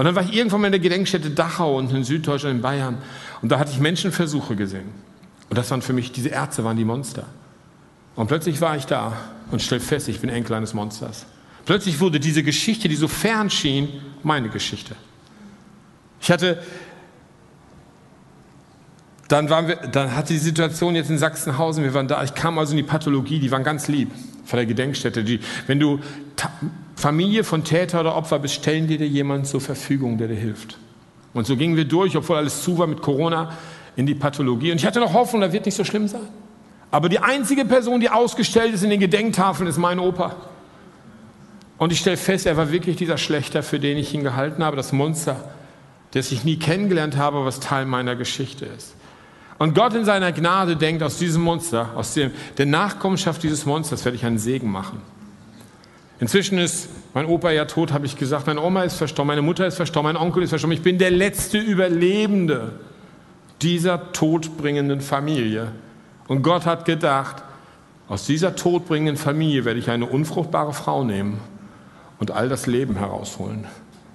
Und 0.00 0.06
dann 0.06 0.14
war 0.14 0.22
ich 0.22 0.34
irgendwann 0.34 0.62
mal 0.62 0.68
in 0.68 0.72
der 0.72 0.80
Gedenkstätte 0.80 1.28
Dachau 1.28 1.76
und 1.76 1.92
in 1.92 2.04
Süddeutschland, 2.04 2.56
in 2.56 2.62
Bayern. 2.62 2.96
Und 3.42 3.52
da 3.52 3.58
hatte 3.58 3.70
ich 3.72 3.80
Menschenversuche 3.80 4.56
gesehen. 4.56 4.88
Und 5.50 5.58
das 5.58 5.70
waren 5.70 5.82
für 5.82 5.92
mich, 5.92 6.10
diese 6.10 6.30
Ärzte 6.30 6.64
waren 6.64 6.78
die 6.78 6.86
Monster. 6.86 7.26
Und 8.16 8.26
plötzlich 8.26 8.62
war 8.62 8.78
ich 8.78 8.86
da 8.86 9.12
und 9.50 9.60
stellte 9.60 9.84
fest, 9.84 10.08
ich 10.08 10.18
bin 10.18 10.30
Enkel 10.30 10.56
eines 10.56 10.72
Monsters. 10.72 11.26
Plötzlich 11.66 12.00
wurde 12.00 12.18
diese 12.18 12.42
Geschichte, 12.42 12.88
die 12.88 12.96
so 12.96 13.08
fern 13.08 13.50
schien, 13.50 13.90
meine 14.22 14.48
Geschichte. 14.48 14.96
Ich 16.22 16.30
hatte, 16.30 16.62
dann, 19.28 19.50
waren 19.50 19.68
wir, 19.68 19.76
dann 19.76 20.16
hatte 20.16 20.32
die 20.32 20.38
Situation 20.38 20.94
jetzt 20.94 21.10
in 21.10 21.18
Sachsenhausen, 21.18 21.84
wir 21.84 21.92
waren 21.92 22.08
da, 22.08 22.24
ich 22.24 22.34
kam 22.34 22.58
also 22.58 22.70
in 22.70 22.78
die 22.78 22.84
Pathologie, 22.84 23.38
die 23.38 23.50
waren 23.50 23.64
ganz 23.64 23.86
lieb 23.86 24.10
von 24.50 24.56
der 24.56 24.66
Gedenkstätte. 24.66 25.22
Die, 25.22 25.40
wenn 25.68 25.78
du 25.78 26.00
Familie 26.96 27.44
von 27.44 27.62
Täter 27.64 28.00
oder 28.00 28.16
Opfer 28.16 28.40
bist, 28.40 28.54
stellen 28.54 28.88
dir 28.88 28.98
dir 28.98 29.06
jemand 29.06 29.46
zur 29.46 29.60
Verfügung, 29.60 30.18
der 30.18 30.28
dir 30.28 30.34
hilft. 30.34 30.76
Und 31.32 31.46
so 31.46 31.56
gingen 31.56 31.76
wir 31.76 31.84
durch, 31.84 32.16
obwohl 32.16 32.36
alles 32.36 32.62
zu 32.62 32.76
war 32.76 32.88
mit 32.88 33.00
Corona, 33.00 33.56
in 33.94 34.06
die 34.06 34.14
Pathologie. 34.14 34.72
Und 34.72 34.78
ich 34.78 34.86
hatte 34.86 34.98
noch 34.98 35.14
Hoffnung, 35.14 35.40
da 35.40 35.52
wird 35.52 35.66
nicht 35.66 35.76
so 35.76 35.84
schlimm 35.84 36.08
sein. 36.08 36.26
Aber 36.90 37.08
die 37.08 37.20
einzige 37.20 37.64
Person, 37.64 38.00
die 38.00 38.10
ausgestellt 38.10 38.74
ist 38.74 38.82
in 38.82 38.90
den 38.90 38.98
Gedenktafeln, 38.98 39.68
ist 39.68 39.78
mein 39.78 40.00
Opa. 40.00 40.34
Und 41.78 41.92
ich 41.92 42.00
stelle 42.00 42.16
fest, 42.16 42.46
er 42.46 42.56
war 42.56 42.72
wirklich 42.72 42.96
dieser 42.96 43.16
Schlechter, 43.16 43.62
für 43.62 43.78
den 43.78 43.96
ich 43.96 44.12
ihn 44.12 44.24
gehalten 44.24 44.64
habe, 44.64 44.76
das 44.76 44.92
Monster, 44.92 45.54
das 46.10 46.32
ich 46.32 46.42
nie 46.42 46.56
kennengelernt 46.56 47.16
habe, 47.16 47.44
was 47.44 47.60
Teil 47.60 47.86
meiner 47.86 48.16
Geschichte 48.16 48.66
ist. 48.66 48.96
Und 49.60 49.74
Gott 49.74 49.92
in 49.92 50.06
seiner 50.06 50.32
Gnade 50.32 50.74
denkt, 50.74 51.02
aus 51.02 51.18
diesem 51.18 51.42
Monster, 51.42 51.90
aus 51.94 52.14
dem, 52.14 52.30
der 52.56 52.64
Nachkommenschaft 52.64 53.42
dieses 53.42 53.66
Monsters 53.66 54.06
werde 54.06 54.16
ich 54.16 54.24
einen 54.24 54.38
Segen 54.38 54.72
machen. 54.72 55.02
Inzwischen 56.18 56.56
ist 56.58 56.88
mein 57.12 57.26
Opa 57.26 57.50
ja 57.50 57.66
tot, 57.66 57.92
habe 57.92 58.06
ich 58.06 58.16
gesagt. 58.16 58.46
Meine 58.46 58.62
Oma 58.62 58.84
ist 58.84 58.96
verstorben, 58.96 59.26
meine 59.26 59.42
Mutter 59.42 59.66
ist 59.66 59.76
verstorben, 59.76 60.14
mein 60.14 60.22
Onkel 60.22 60.44
ist 60.44 60.48
verstorben. 60.48 60.74
Ich 60.74 60.82
bin 60.82 60.96
der 60.96 61.10
letzte 61.10 61.58
Überlebende 61.58 62.72
dieser 63.60 64.12
todbringenden 64.12 65.02
Familie. 65.02 65.72
Und 66.26 66.40
Gott 66.40 66.64
hat 66.64 66.86
gedacht, 66.86 67.42
aus 68.08 68.24
dieser 68.24 68.56
todbringenden 68.56 69.18
Familie 69.18 69.66
werde 69.66 69.78
ich 69.78 69.90
eine 69.90 70.06
unfruchtbare 70.06 70.72
Frau 70.72 71.04
nehmen 71.04 71.38
und 72.18 72.30
all 72.30 72.48
das 72.48 72.66
Leben 72.66 72.96
herausholen. 72.96 73.66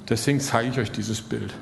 Deswegen 0.10 0.40
zeige 0.40 0.72
ich 0.72 0.80
euch 0.80 0.92
dieses 0.92 1.22
Bild. 1.22 1.54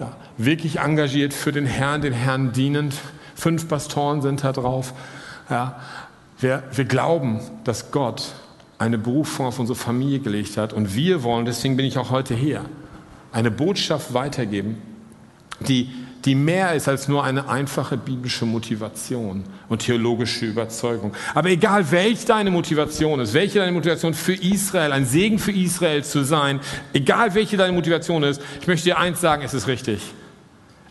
Ja, 0.00 0.16
wirklich 0.38 0.78
engagiert 0.78 1.34
für 1.34 1.52
den 1.52 1.66
Herrn, 1.66 2.00
den 2.00 2.14
Herrn 2.14 2.52
dienend. 2.52 2.94
Fünf 3.34 3.68
Pastoren 3.68 4.22
sind 4.22 4.42
da 4.42 4.52
drauf. 4.52 4.94
Ja, 5.50 5.78
wir, 6.38 6.62
wir 6.72 6.86
glauben, 6.86 7.40
dass 7.64 7.90
Gott 7.90 8.32
eine 8.78 8.96
Berufung 8.96 9.44
auf 9.44 9.58
unsere 9.58 9.76
Familie 9.76 10.20
gelegt 10.20 10.56
hat. 10.56 10.72
Und 10.72 10.94
wir 10.94 11.22
wollen, 11.22 11.44
deswegen 11.44 11.76
bin 11.76 11.84
ich 11.84 11.98
auch 11.98 12.10
heute 12.10 12.34
hier, 12.34 12.64
eine 13.30 13.50
Botschaft 13.50 14.14
weitergeben, 14.14 14.80
die, 15.68 15.92
die 16.24 16.34
mehr 16.34 16.74
ist 16.74 16.88
als 16.88 17.08
nur 17.08 17.24
eine 17.24 17.48
einfache 17.48 17.96
biblische 17.96 18.44
Motivation 18.44 19.44
und 19.68 19.82
theologische 19.82 20.44
Überzeugung. 20.46 21.14
Aber 21.34 21.48
egal, 21.48 21.90
welche 21.90 22.26
deine 22.26 22.50
Motivation 22.50 23.20
ist, 23.20 23.32
welche 23.32 23.58
deine 23.58 23.72
Motivation 23.72 24.12
für 24.12 24.34
Israel, 24.34 24.92
ein 24.92 25.06
Segen 25.06 25.38
für 25.38 25.52
Israel 25.52 26.04
zu 26.04 26.24
sein, 26.24 26.60
egal 26.92 27.34
welche 27.34 27.56
deine 27.56 27.72
Motivation 27.72 28.22
ist, 28.22 28.42
ich 28.60 28.66
möchte 28.66 28.84
dir 28.84 28.98
eins 28.98 29.20
sagen, 29.20 29.42
es 29.44 29.54
ist 29.54 29.66
richtig. 29.66 30.00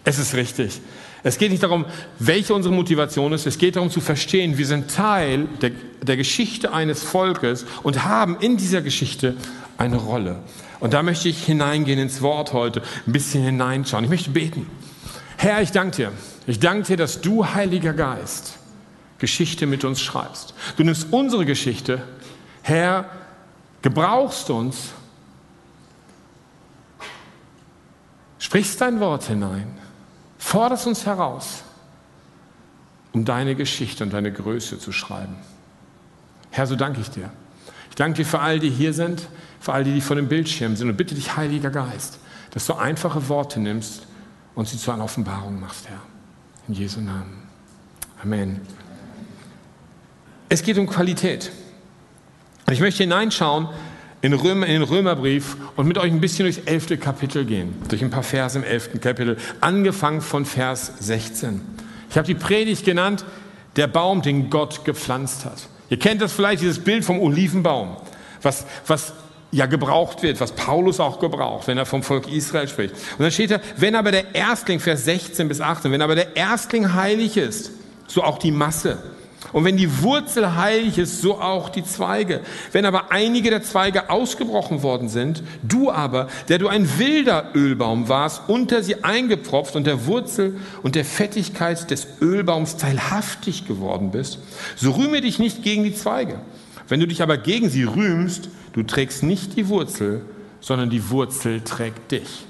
Es 0.04 0.18
ist 0.18 0.34
richtig. 0.34 0.82
Es 1.22 1.38
geht 1.38 1.52
nicht 1.52 1.64
darum, 1.64 1.86
welche 2.18 2.54
unsere 2.54 2.74
Motivation 2.74 3.34
ist. 3.34 3.46
Es 3.46 3.58
geht 3.58 3.76
darum 3.76 3.92
zu 3.92 4.00
verstehen, 4.00 4.58
wir 4.58 4.66
sind 4.66 4.90
Teil 4.90 5.48
der, 5.62 5.72
der 6.02 6.18
Geschichte 6.18 6.74
eines 6.74 7.04
Volkes 7.04 7.66
und 7.84 8.06
haben 8.06 8.38
in 8.40 8.58
dieser 8.58 8.82
Geschichte 8.82 9.36
eine 9.78 9.98
Rolle. 9.98 10.40
Und 10.80 10.94
da 10.94 11.04
möchte 11.04 11.28
ich 11.28 11.44
hineingehen 11.44 12.00
ins 12.00 12.22
Wort 12.22 12.54
heute, 12.54 12.82
ein 13.06 13.12
bisschen 13.12 13.44
hineinschauen. 13.44 14.06
Ich 14.06 14.10
möchte 14.10 14.30
beten. 14.30 14.68
Herr, 15.42 15.62
ich 15.62 15.72
danke 15.72 15.96
dir. 15.96 16.12
Ich 16.48 16.60
danke 16.60 16.84
dir, 16.84 16.98
dass 16.98 17.22
du, 17.22 17.46
Heiliger 17.46 17.94
Geist, 17.94 18.60
Geschichte 19.20 19.68
mit 19.68 19.86
uns 19.86 20.02
schreibst. 20.02 20.54
Du 20.76 20.84
nimmst 20.84 21.14
unsere 21.14 21.46
Geschichte, 21.46 22.04
Herr, 22.62 23.10
gebrauchst 23.82 24.50
uns, 24.50 24.90
sprichst 28.38 28.82
dein 28.82 29.00
Wort 29.00 29.24
hinein, 29.24 29.78
forderst 30.38 30.88
uns 30.88 31.06
heraus, 31.06 31.64
um 33.14 33.24
deine 33.24 33.56
Geschichte 33.56 34.04
und 34.04 34.12
deine 34.12 34.34
Größe 34.34 34.78
zu 34.78 34.92
schreiben. 34.92 35.38
Herr, 36.52 36.68
so 36.68 36.76
danke 36.76 37.00
ich 37.00 37.12
dir. 37.12 37.30
Ich 37.90 37.96
danke 37.96 38.18
dir 38.18 38.26
für 38.26 38.42
all 38.42 38.60
die 38.60 38.70
hier 38.70 38.92
sind, 38.92 39.22
für 39.62 39.72
all 39.72 39.86
die, 39.86 39.94
die 39.94 40.02
vor 40.02 40.18
dem 40.18 40.28
Bildschirm 40.28 40.76
sind 40.76 40.90
und 40.90 40.98
bitte 40.98 41.16
dich, 41.16 41.38
Heiliger 41.38 41.70
Geist, 41.70 42.20
dass 42.52 42.66
du 42.66 42.74
einfache 42.74 43.30
Worte 43.30 43.62
nimmst 43.62 44.09
und 44.60 44.68
sie 44.68 44.78
zu 44.78 44.92
einer 44.92 45.06
Offenbarung 45.06 45.58
machst, 45.58 45.88
Herr. 45.88 46.02
In 46.68 46.74
Jesu 46.74 47.00
Namen. 47.00 47.44
Amen. 48.22 48.60
Es 50.50 50.64
geht 50.64 50.78
um 50.78 50.86
Qualität. 50.86 51.50
Ich 52.70 52.82
möchte 52.82 53.04
hineinschauen 53.04 53.70
in, 54.20 54.34
Römer, 54.34 54.68
in 54.68 54.74
den 54.74 54.84
Römerbrief 54.84 55.56
und 55.78 55.88
mit 55.88 55.98
euch 55.98 56.12
ein 56.12 56.20
bisschen 56.20 56.44
durchs 56.44 56.58
elfte 56.58 56.98
Kapitel 56.98 57.46
gehen, 57.46 57.74
durch 57.88 58.04
ein 58.04 58.10
paar 58.10 58.22
Verse 58.22 58.58
im 58.58 58.66
elften 58.66 59.00
Kapitel, 59.00 59.38
angefangen 59.62 60.20
von 60.20 60.44
Vers 60.44 60.92
16. 61.00 61.62
Ich 62.10 62.18
habe 62.18 62.28
die 62.28 62.36
Predigt 62.36 62.84
genannt, 62.84 63.24
der 63.78 63.88
Baum, 63.88 64.22
den 64.22 64.50
Gott 64.50 64.84
gepflanzt 64.84 65.46
hat. 65.46 65.70
Ihr 65.90 66.00
kennt 66.00 66.22
das 66.22 66.34
vielleicht, 66.34 66.62
dieses 66.62 66.80
Bild 66.80 67.06
vom 67.06 67.22
Olivenbaum, 67.22 67.96
was, 68.42 68.66
was 68.86 69.14
ja 69.52 69.66
gebraucht 69.66 70.22
wird, 70.22 70.40
was 70.40 70.52
Paulus 70.52 71.00
auch 71.00 71.20
gebraucht, 71.20 71.68
wenn 71.68 71.78
er 71.78 71.86
vom 71.86 72.04
Volk 72.04 72.32
Israel 72.32 72.68
spricht. 72.68 72.94
Und 72.94 73.24
dann 73.24 73.32
steht 73.32 73.52
da, 73.52 73.60
wenn 73.78 73.96
aber 73.96 74.12
der 74.12 74.36
Erstling, 74.36 74.80
Vers 74.80 75.06
16 75.06 75.48
bis 75.48 75.62
18, 75.62 75.92
wenn 75.92 76.02
aber 76.02 76.16
der 76.16 76.36
Erstling 76.36 76.94
heilig 76.94 77.38
ist, 77.38 77.72
so 78.08 78.24
auch 78.24 78.38
die 78.38 78.52
Masse. 78.52 78.98
Und 79.54 79.66
wenn 79.66 79.78
die 79.78 80.04
Wurzel 80.04 80.56
heilig 80.56 80.98
ist, 80.98 81.22
so 81.22 81.40
auch 81.40 81.70
die 81.70 81.84
Zweige. 81.84 82.42
Wenn 82.72 82.86
aber 82.86 83.12
einige 83.12 83.50
der 83.50 83.64
Zweige 83.64 84.10
ausgebrochen 84.10 84.84
worden 84.84 85.10
sind, 85.10 85.42
du 85.64 85.90
aber, 85.90 86.28
der 86.50 86.60
du 86.60 86.68
ein 86.68 87.00
wilder 87.00 87.52
Ölbaum 87.56 88.10
warst, 88.10 88.44
unter 88.48 88.84
sie 88.84 89.04
eingepropft 89.04 89.76
und 89.76 89.88
der 89.88 90.06
Wurzel 90.06 90.58
und 90.84 90.96
der 90.96 91.06
Fettigkeit 91.06 91.90
des 91.90 92.08
Ölbaums 92.22 92.78
teilhaftig 92.78 93.66
geworden 93.66 94.12
bist, 94.12 94.40
so 94.76 94.92
rühme 94.92 95.22
dich 95.22 95.40
nicht 95.40 95.64
gegen 95.64 95.84
die 95.84 95.96
Zweige. 95.96 96.40
Wenn 96.88 97.00
du 97.00 97.08
dich 97.08 97.24
aber 97.24 97.38
gegen 97.38 97.70
sie 97.70 97.84
rühmst, 97.84 98.50
du 98.80 98.86
trägst 98.86 99.24
nicht 99.24 99.58
die 99.58 99.68
Wurzel, 99.68 100.22
sondern 100.62 100.90
die 100.90 101.10
Wurzel 101.10 101.62
trägt 101.62 102.12
dich. 102.12 102.46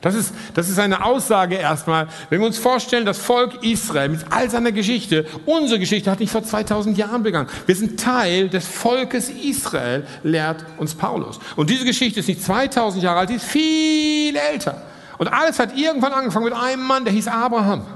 Das 0.00 0.16
ist, 0.16 0.34
das 0.54 0.68
ist 0.68 0.80
eine 0.80 1.04
Aussage 1.04 1.54
erstmal. 1.54 2.08
Wenn 2.28 2.40
wir 2.40 2.46
uns 2.46 2.58
vorstellen, 2.58 3.06
das 3.06 3.18
Volk 3.18 3.62
Israel 3.62 4.08
mit 4.08 4.20
all 4.30 4.50
seiner 4.50 4.72
Geschichte, 4.72 5.26
unsere 5.46 5.78
Geschichte 5.78 6.10
hat 6.10 6.18
nicht 6.18 6.32
vor 6.32 6.42
2000 6.42 6.98
Jahren 6.98 7.22
begangen. 7.22 7.48
Wir 7.66 7.76
sind 7.76 8.00
Teil 8.00 8.48
des 8.48 8.66
Volkes 8.66 9.28
Israel, 9.28 10.04
lehrt 10.24 10.64
uns 10.78 10.94
Paulus. 10.94 11.38
Und 11.54 11.70
diese 11.70 11.84
Geschichte 11.84 12.20
ist 12.20 12.28
nicht 12.28 12.42
2000 12.42 13.02
Jahre 13.02 13.20
alt, 13.20 13.30
die 13.30 13.34
ist 13.34 13.44
viel 13.44 14.34
älter. 14.34 14.82
Und 15.18 15.28
alles 15.28 15.60
hat 15.60 15.76
irgendwann 15.76 16.12
angefangen 16.12 16.46
mit 16.46 16.54
einem 16.54 16.82
Mann, 16.82 17.04
der 17.04 17.12
hieß 17.12 17.28
Abraham. 17.28 17.86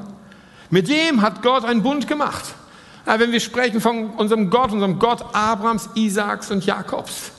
Mit 0.70 0.88
dem 0.88 1.22
hat 1.22 1.42
Gott 1.42 1.64
einen 1.64 1.82
Bund 1.82 2.06
gemacht. 2.06 2.44
wenn 3.04 3.32
wir 3.32 3.40
sprechen 3.40 3.80
von 3.80 4.10
unserem 4.10 4.50
Gott, 4.50 4.70
unserem 4.70 5.00
Gott 5.00 5.24
Abrahams, 5.32 5.88
Isaaks 5.94 6.52
und 6.52 6.64
Jakobs. 6.64 7.32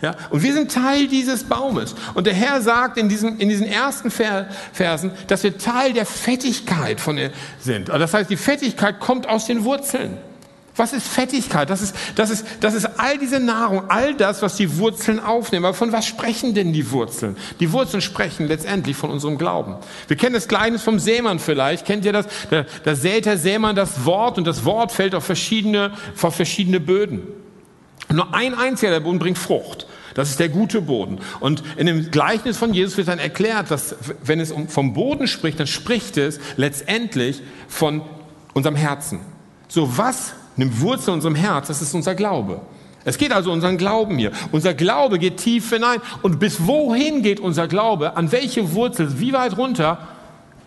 Ja, 0.00 0.14
und 0.30 0.42
wir 0.42 0.52
sind 0.52 0.70
Teil 0.70 1.08
dieses 1.08 1.44
Baumes. 1.44 1.94
Und 2.14 2.26
der 2.26 2.34
Herr 2.34 2.60
sagt 2.60 2.98
in, 2.98 3.08
diesem, 3.08 3.38
in 3.38 3.48
diesen 3.48 3.66
ersten 3.66 4.10
Versen, 4.10 5.10
dass 5.26 5.42
wir 5.42 5.58
Teil 5.58 5.92
der 5.92 6.06
Fettigkeit 6.06 7.00
von 7.00 7.18
ihr 7.18 7.32
sind. 7.58 7.88
Das 7.88 8.14
heißt, 8.14 8.30
die 8.30 8.36
Fettigkeit 8.36 9.00
kommt 9.00 9.28
aus 9.28 9.46
den 9.46 9.64
Wurzeln. 9.64 10.18
Was 10.78 10.92
ist 10.92 11.08
Fettigkeit? 11.08 11.68
Das 11.70 11.82
ist, 11.82 11.96
das, 12.14 12.30
ist, 12.30 12.46
das 12.60 12.74
ist 12.74 12.86
all 12.98 13.18
diese 13.18 13.40
Nahrung, 13.40 13.90
all 13.90 14.14
das, 14.14 14.42
was 14.42 14.54
die 14.54 14.78
Wurzeln 14.78 15.18
aufnehmen. 15.18 15.64
Aber 15.64 15.74
von 15.74 15.90
was 15.90 16.06
sprechen 16.06 16.54
denn 16.54 16.72
die 16.72 16.92
Wurzeln? 16.92 17.36
Die 17.58 17.72
Wurzeln 17.72 18.00
sprechen 18.00 18.46
letztendlich 18.46 18.96
von 18.96 19.10
unserem 19.10 19.38
Glauben. 19.38 19.74
Wir 20.06 20.16
kennen 20.16 20.34
das 20.34 20.46
Gleichnis 20.46 20.84
vom 20.84 21.00
Sämann 21.00 21.40
vielleicht. 21.40 21.84
Kennt 21.84 22.04
ihr 22.04 22.12
das? 22.12 22.26
Da, 22.50 22.64
da 22.84 22.94
sät 22.94 23.26
der 23.26 23.38
Sämann 23.38 23.74
das 23.74 24.04
Wort 24.04 24.38
und 24.38 24.46
das 24.46 24.64
Wort 24.64 24.92
fällt 24.92 25.16
auf 25.16 25.24
verschiedene, 25.24 25.90
auf 26.22 26.36
verschiedene 26.36 26.78
Böden. 26.78 27.26
Nur 28.12 28.32
ein 28.32 28.54
einziger 28.54 28.92
der 28.92 29.00
Boden 29.00 29.18
bringt 29.18 29.36
Frucht. 29.36 29.87
Das 30.14 30.30
ist 30.30 30.40
der 30.40 30.48
gute 30.48 30.80
Boden. 30.80 31.18
Und 31.40 31.62
in 31.76 31.86
dem 31.86 32.10
Gleichnis 32.10 32.56
von 32.56 32.72
Jesus 32.72 32.96
wird 32.96 33.08
dann 33.08 33.18
erklärt, 33.18 33.70
dass 33.70 33.96
wenn 34.24 34.40
es 34.40 34.54
vom 34.68 34.94
Boden 34.94 35.26
spricht, 35.26 35.60
dann 35.60 35.66
spricht 35.66 36.16
es 36.16 36.40
letztendlich 36.56 37.42
von 37.68 38.02
unserem 38.54 38.76
Herzen. 38.76 39.20
So 39.68 39.96
was 39.96 40.34
nimmt 40.56 40.80
Wurzel 40.80 41.10
in 41.10 41.14
unserem 41.14 41.34
Herz? 41.34 41.68
Das 41.68 41.82
ist 41.82 41.94
unser 41.94 42.14
Glaube. 42.14 42.60
Es 43.04 43.16
geht 43.16 43.32
also 43.32 43.50
um 43.50 43.56
unseren 43.56 43.78
Glauben 43.78 44.18
hier. 44.18 44.32
Unser 44.52 44.74
Glaube 44.74 45.18
geht 45.18 45.38
tief 45.38 45.70
hinein. 45.70 46.00
Und 46.22 46.38
bis 46.38 46.66
wohin 46.66 47.22
geht 47.22 47.40
unser 47.40 47.68
Glaube? 47.68 48.16
An 48.16 48.32
welche 48.32 48.74
Wurzel? 48.74 49.20
Wie 49.20 49.32
weit 49.32 49.56
runter? 49.56 50.08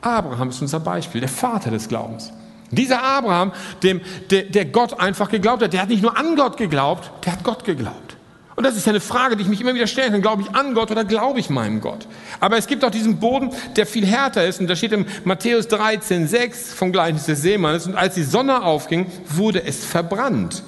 Abraham 0.01 0.49
ist 0.49 0.61
unser 0.61 0.79
Beispiel, 0.79 1.21
der 1.21 1.29
Vater 1.29 1.69
des 1.69 1.87
Glaubens. 1.87 2.31
Dieser 2.71 3.03
Abraham, 3.03 3.51
dem, 3.83 4.01
der, 4.29 4.43
der 4.43 4.65
Gott 4.65 4.99
einfach 4.99 5.29
geglaubt 5.29 5.61
hat, 5.61 5.73
der 5.73 5.81
hat 5.81 5.89
nicht 5.89 6.01
nur 6.01 6.17
an 6.17 6.35
Gott 6.35 6.57
geglaubt, 6.57 7.11
der 7.25 7.33
hat 7.33 7.43
Gott 7.43 7.65
geglaubt. 7.65 8.17
Und 8.55 8.65
das 8.65 8.75
ist 8.75 8.85
ja 8.85 8.91
eine 8.91 8.99
Frage, 8.99 9.35
die 9.35 9.43
ich 9.43 9.49
mich 9.49 9.61
immer 9.61 9.73
wieder 9.73 9.87
stellen 9.87 10.11
kann. 10.11 10.21
Glaube 10.21 10.41
ich 10.41 10.53
an 10.53 10.73
Gott 10.73 10.91
oder 10.91 11.05
glaube 11.05 11.39
ich 11.39 11.49
meinem 11.49 11.79
Gott? 11.79 12.07
Aber 12.39 12.57
es 12.57 12.67
gibt 12.67 12.83
auch 12.83 12.91
diesen 12.91 13.19
Boden, 13.19 13.51
der 13.75 13.85
viel 13.85 14.05
härter 14.05 14.45
ist. 14.45 14.59
Und 14.59 14.67
da 14.67 14.75
steht 14.75 14.91
im 14.91 15.05
Matthäus 15.23 15.67
13, 15.69 16.27
6 16.27 16.73
vom 16.73 16.91
Gleichnis 16.91 17.25
des 17.25 17.41
Seemannes. 17.41 17.87
Und 17.87 17.95
als 17.95 18.15
die 18.15 18.23
Sonne 18.23 18.63
aufging, 18.63 19.07
wurde 19.27 19.63
es 19.63 19.85
verbrannt, 19.85 20.63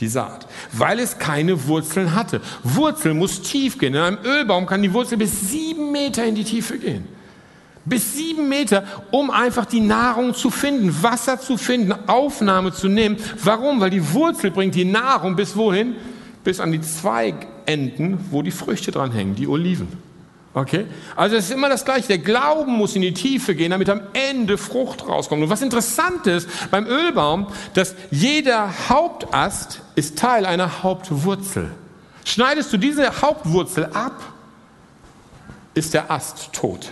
die 0.00 0.08
Saat, 0.08 0.46
weil 0.72 0.98
es 0.98 1.18
keine 1.18 1.66
Wurzeln 1.66 2.14
hatte. 2.14 2.40
Wurzel 2.62 3.12
muss 3.12 3.42
tief 3.42 3.78
gehen. 3.78 3.94
In 3.94 4.00
einem 4.00 4.18
Ölbaum 4.24 4.64
kann 4.66 4.80
die 4.80 4.92
Wurzel 4.94 5.18
bis 5.18 5.50
sieben 5.50 5.92
Meter 5.92 6.24
in 6.24 6.34
die 6.34 6.44
Tiefe 6.44 6.78
gehen. 6.78 7.06
Bis 7.84 8.14
sieben 8.14 8.48
Meter, 8.48 8.84
um 9.10 9.30
einfach 9.30 9.66
die 9.66 9.80
Nahrung 9.80 10.34
zu 10.34 10.50
finden, 10.50 11.02
Wasser 11.02 11.40
zu 11.40 11.56
finden, 11.56 11.94
Aufnahme 12.06 12.72
zu 12.72 12.88
nehmen. 12.88 13.16
Warum? 13.42 13.80
Weil 13.80 13.90
die 13.90 14.12
Wurzel 14.12 14.50
bringt 14.50 14.74
die 14.74 14.84
Nahrung 14.84 15.36
bis 15.36 15.56
wohin? 15.56 15.96
Bis 16.44 16.60
an 16.60 16.72
die 16.72 16.80
Zweigenden, 16.80 18.18
wo 18.30 18.42
die 18.42 18.50
Früchte 18.50 18.90
dran 18.90 19.12
hängen, 19.12 19.34
die 19.34 19.46
Oliven. 19.46 19.88
Okay? 20.52 20.86
Also 21.14 21.36
es 21.36 21.44
ist 21.44 21.52
immer 21.52 21.68
das 21.68 21.84
Gleiche. 21.84 22.08
Der 22.08 22.18
Glauben 22.18 22.72
muss 22.72 22.96
in 22.96 23.02
die 23.02 23.14
Tiefe 23.14 23.54
gehen, 23.54 23.70
damit 23.70 23.88
am 23.88 24.00
Ende 24.12 24.58
Frucht 24.58 25.06
rauskommt. 25.06 25.42
Und 25.42 25.50
was 25.50 25.62
interessant 25.62 26.26
ist 26.26 26.48
beim 26.70 26.86
Ölbaum, 26.86 27.46
dass 27.74 27.94
jeder 28.10 28.88
Hauptast 28.88 29.82
ist 29.94 30.18
Teil 30.18 30.46
einer 30.46 30.82
Hauptwurzel. 30.82 31.70
Schneidest 32.24 32.72
du 32.72 32.78
diese 32.78 33.22
Hauptwurzel 33.22 33.86
ab, 33.86 34.20
ist 35.74 35.94
der 35.94 36.10
Ast 36.10 36.52
tot. 36.52 36.90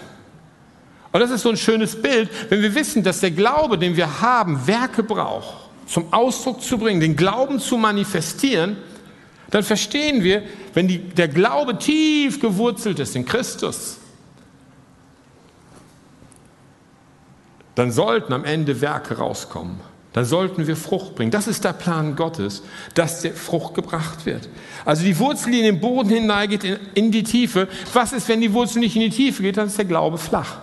Und 1.10 1.20
das 1.20 1.30
ist 1.30 1.42
so 1.42 1.48
ein 1.48 1.56
schönes 1.56 2.00
Bild, 2.00 2.30
wenn 2.50 2.62
wir 2.62 2.74
wissen, 2.74 3.02
dass 3.02 3.20
der 3.20 3.30
Glaube, 3.30 3.78
den 3.78 3.96
wir 3.96 4.20
haben, 4.20 4.66
Werke 4.66 5.02
braucht, 5.02 5.68
zum 5.86 6.12
Ausdruck 6.12 6.62
zu 6.62 6.78
bringen, 6.78 7.00
den 7.00 7.16
Glauben 7.16 7.58
zu 7.58 7.76
manifestieren, 7.76 8.76
dann 9.50 9.62
verstehen 9.62 10.22
wir, 10.22 10.42
wenn 10.74 10.88
die, 10.88 10.98
der 10.98 11.28
Glaube 11.28 11.78
tief 11.78 12.40
gewurzelt 12.40 12.98
ist 12.98 13.16
in 13.16 13.24
Christus, 13.24 13.98
dann 17.74 17.92
sollten 17.92 18.32
am 18.32 18.44
Ende 18.44 18.80
Werke 18.80 19.18
rauskommen. 19.18 19.80
Dann 20.12 20.24
sollten 20.24 20.66
wir 20.66 20.74
Frucht 20.74 21.14
bringen. 21.14 21.30
Das 21.30 21.46
ist 21.46 21.64
der 21.64 21.74
Plan 21.74 22.16
Gottes, 22.16 22.62
dass 22.94 23.20
der 23.20 23.34
Frucht 23.34 23.74
gebracht 23.74 24.26
wird. 24.26 24.48
Also 24.84 25.04
die 25.04 25.18
Wurzel, 25.18 25.52
die 25.52 25.58
in 25.58 25.64
den 25.64 25.80
Boden 25.80 26.08
hineingeht, 26.08 26.64
in, 26.64 26.78
in 26.94 27.12
die 27.12 27.22
Tiefe. 27.22 27.68
Was 27.92 28.12
ist, 28.12 28.28
wenn 28.28 28.40
die 28.40 28.52
Wurzel 28.52 28.80
nicht 28.80 28.96
in 28.96 29.02
die 29.02 29.10
Tiefe 29.10 29.42
geht? 29.42 29.58
Dann 29.58 29.68
ist 29.68 29.78
der 29.78 29.84
Glaube 29.84 30.18
flach. 30.18 30.56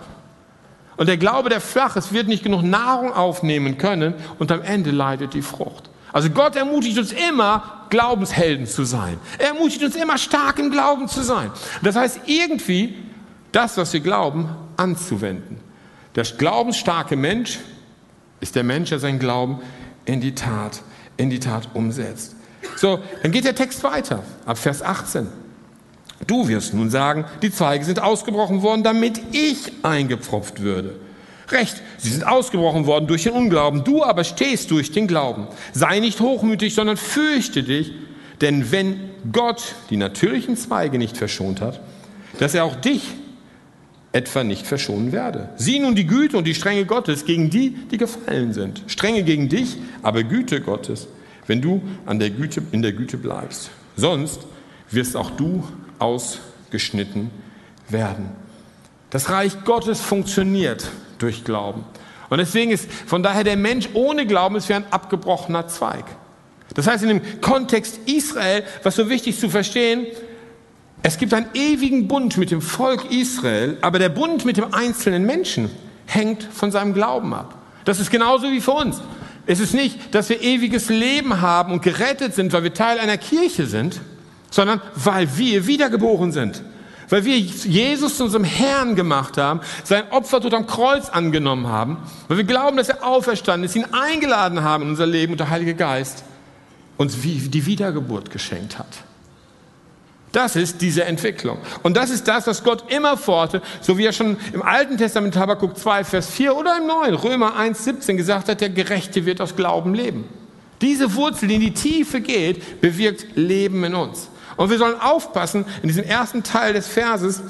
Und 0.96 1.08
der 1.08 1.16
Glaube, 1.16 1.48
der 1.48 1.60
flach 1.60 1.96
ist, 1.96 2.12
wird 2.12 2.28
nicht 2.28 2.42
genug 2.42 2.62
Nahrung 2.62 3.12
aufnehmen 3.12 3.78
können 3.78 4.14
und 4.38 4.50
am 4.50 4.62
Ende 4.62 4.90
leidet 4.90 5.34
die 5.34 5.42
Frucht. 5.42 5.90
Also 6.12 6.30
Gott 6.30 6.56
ermutigt 6.56 6.98
uns 6.98 7.12
immer, 7.12 7.75
Glaubenshelden 7.90 8.66
zu 8.66 8.84
sein. 8.84 9.18
Er 9.38 9.48
ermutigt 9.48 9.82
uns 9.82 9.96
immer, 9.96 10.18
stark 10.18 10.58
im 10.58 10.70
Glauben 10.70 11.08
zu 11.08 11.22
sein. 11.22 11.50
Das 11.82 11.96
heißt, 11.96 12.20
irgendwie 12.26 12.94
das, 13.52 13.76
was 13.76 13.92
wir 13.92 14.00
glauben, 14.00 14.48
anzuwenden. 14.76 15.58
Der 16.14 16.24
glaubensstarke 16.24 17.16
Mensch 17.16 17.58
ist 18.40 18.54
der 18.54 18.64
Mensch, 18.64 18.90
der 18.90 18.98
seinen 18.98 19.18
Glauben 19.18 19.60
in 20.04 20.20
die 20.20 20.34
Tat, 20.34 20.82
in 21.16 21.30
die 21.30 21.40
Tat 21.40 21.68
umsetzt. 21.74 22.36
So, 22.76 23.00
dann 23.22 23.32
geht 23.32 23.44
der 23.44 23.54
Text 23.54 23.82
weiter, 23.84 24.22
ab 24.44 24.58
Vers 24.58 24.82
18. 24.82 25.28
Du 26.26 26.48
wirst 26.48 26.74
nun 26.74 26.90
sagen, 26.90 27.24
die 27.42 27.50
Zweige 27.50 27.84
sind 27.84 28.00
ausgebrochen 28.00 28.62
worden, 28.62 28.82
damit 28.82 29.20
ich 29.32 29.72
eingepfropft 29.82 30.60
würde. 30.62 30.94
Recht, 31.48 31.80
sie 31.98 32.10
sind 32.10 32.26
ausgebrochen 32.26 32.86
worden 32.86 33.06
durch 33.06 33.22
den 33.22 33.32
Unglauben, 33.32 33.84
du 33.84 34.02
aber 34.02 34.24
stehst 34.24 34.70
durch 34.70 34.90
den 34.90 35.06
Glauben. 35.06 35.46
Sei 35.72 36.00
nicht 36.00 36.20
hochmütig, 36.20 36.74
sondern 36.74 36.96
fürchte 36.96 37.62
dich, 37.62 37.92
denn 38.40 38.72
wenn 38.72 39.10
Gott 39.32 39.74
die 39.90 39.96
natürlichen 39.96 40.56
Zweige 40.56 40.98
nicht 40.98 41.16
verschont 41.16 41.60
hat, 41.60 41.80
dass 42.38 42.54
er 42.54 42.64
auch 42.64 42.76
dich 42.76 43.02
etwa 44.12 44.44
nicht 44.44 44.66
verschonen 44.66 45.12
werde. 45.12 45.50
Sieh 45.56 45.78
nun 45.78 45.94
die 45.94 46.06
Güte 46.06 46.36
und 46.36 46.46
die 46.46 46.54
Strenge 46.54 46.86
Gottes 46.86 47.24
gegen 47.24 47.50
die, 47.50 47.70
die 47.90 47.98
gefallen 47.98 48.52
sind. 48.52 48.82
Strenge 48.86 49.22
gegen 49.22 49.48
dich, 49.48 49.76
aber 50.02 50.22
Güte 50.22 50.60
Gottes, 50.60 51.06
wenn 51.46 51.60
du 51.60 51.82
an 52.06 52.18
der 52.18 52.30
Güte, 52.30 52.62
in 52.72 52.82
der 52.82 52.92
Güte 52.92 53.18
bleibst. 53.18 53.70
Sonst 53.96 54.40
wirst 54.90 55.16
auch 55.16 55.30
du 55.30 55.64
ausgeschnitten 55.98 57.30
werden. 57.88 58.30
Das 59.10 59.30
Reich 59.30 59.64
Gottes 59.64 60.00
funktioniert 60.00 60.90
durch 61.18 61.44
Glauben. 61.44 61.84
Und 62.28 62.38
deswegen 62.38 62.72
ist 62.72 62.90
von 63.06 63.22
daher 63.22 63.44
der 63.44 63.56
Mensch 63.56 63.88
ohne 63.94 64.26
Glauben 64.26 64.56
ist 64.56 64.68
wie 64.68 64.74
ein 64.74 64.84
abgebrochener 64.90 65.68
Zweig. 65.68 66.04
Das 66.74 66.86
heißt 66.86 67.04
in 67.04 67.08
dem 67.08 67.40
Kontext 67.40 68.00
Israel, 68.06 68.64
was 68.82 68.96
so 68.96 69.08
wichtig 69.08 69.38
zu 69.38 69.48
verstehen, 69.48 70.06
es 71.02 71.18
gibt 71.18 71.32
einen 71.34 71.46
ewigen 71.54 72.08
Bund 72.08 72.36
mit 72.36 72.50
dem 72.50 72.60
Volk 72.60 73.12
Israel, 73.12 73.78
aber 73.80 73.98
der 73.98 74.08
Bund 74.08 74.44
mit 74.44 74.56
dem 74.56 74.74
einzelnen 74.74 75.24
Menschen 75.24 75.70
hängt 76.06 76.42
von 76.42 76.72
seinem 76.72 76.94
Glauben 76.94 77.32
ab. 77.32 77.54
Das 77.84 78.00
ist 78.00 78.10
genauso 78.10 78.50
wie 78.50 78.60
für 78.60 78.72
uns. 78.72 79.00
Es 79.46 79.60
ist 79.60 79.74
nicht, 79.74 80.14
dass 80.14 80.28
wir 80.28 80.42
ewiges 80.42 80.88
Leben 80.88 81.40
haben 81.40 81.72
und 81.72 81.82
gerettet 81.82 82.34
sind, 82.34 82.52
weil 82.52 82.64
wir 82.64 82.74
Teil 82.74 82.98
einer 82.98 83.18
Kirche 83.18 83.66
sind, 83.66 84.00
sondern 84.50 84.80
weil 84.96 85.38
wir 85.38 85.68
wiedergeboren 85.68 86.32
sind. 86.32 86.62
Weil 87.08 87.24
wir 87.24 87.38
Jesus 87.38 88.16
zu 88.16 88.24
unserem 88.24 88.44
Herrn 88.44 88.96
gemacht 88.96 89.38
haben, 89.38 89.60
sein 89.84 90.10
Opfer 90.10 90.40
dort 90.40 90.54
am 90.54 90.66
Kreuz 90.66 91.08
angenommen 91.08 91.68
haben, 91.68 91.98
weil 92.28 92.38
wir 92.38 92.44
glauben, 92.44 92.76
dass 92.76 92.88
er 92.88 93.04
auferstanden 93.04 93.64
ist, 93.64 93.76
ihn 93.76 93.86
eingeladen 93.92 94.62
haben 94.62 94.84
in 94.84 94.90
unser 94.90 95.06
Leben 95.06 95.32
und 95.32 95.38
der 95.38 95.50
Heilige 95.50 95.74
Geist 95.74 96.24
uns 96.96 97.20
die 97.22 97.66
Wiedergeburt 97.66 98.30
geschenkt 98.30 98.78
hat. 98.78 98.88
Das 100.32 100.54
ist 100.54 100.82
diese 100.82 101.04
Entwicklung. 101.04 101.58
Und 101.82 101.96
das 101.96 102.10
ist 102.10 102.28
das, 102.28 102.46
was 102.46 102.62
Gott 102.62 102.92
immer 102.92 103.16
vorte, 103.16 103.62
so 103.80 103.96
wie 103.96 104.04
er 104.04 104.12
schon 104.12 104.36
im 104.52 104.60
Alten 104.60 104.98
Testament 104.98 105.36
Habakkuk 105.36 105.78
2, 105.78 106.04
Vers 106.04 106.28
4 106.30 106.54
oder 106.54 106.76
im 106.76 106.86
Neuen 106.86 107.14
Römer 107.14 107.56
1, 107.56 107.84
17 107.84 108.16
gesagt 108.16 108.48
hat, 108.48 108.60
der 108.60 108.68
Gerechte 108.68 109.24
wird 109.24 109.40
aus 109.40 109.56
Glauben 109.56 109.94
leben. 109.94 110.28
Diese 110.80 111.14
Wurzel, 111.14 111.48
die 111.48 111.56
in 111.56 111.60
die 111.60 111.74
Tiefe 111.74 112.20
geht, 112.20 112.80
bewirkt 112.80 113.36
Leben 113.36 113.82
in 113.84 113.94
uns. 113.94 114.28
Und 114.56 114.70
wir 114.70 114.78
sollen 114.78 115.00
aufpassen, 115.00 115.64
in 115.82 115.88
diesem 115.88 116.04
ersten 116.04 116.42
Teil 116.42 116.72
des 116.72 116.86
Verses, 116.86 117.42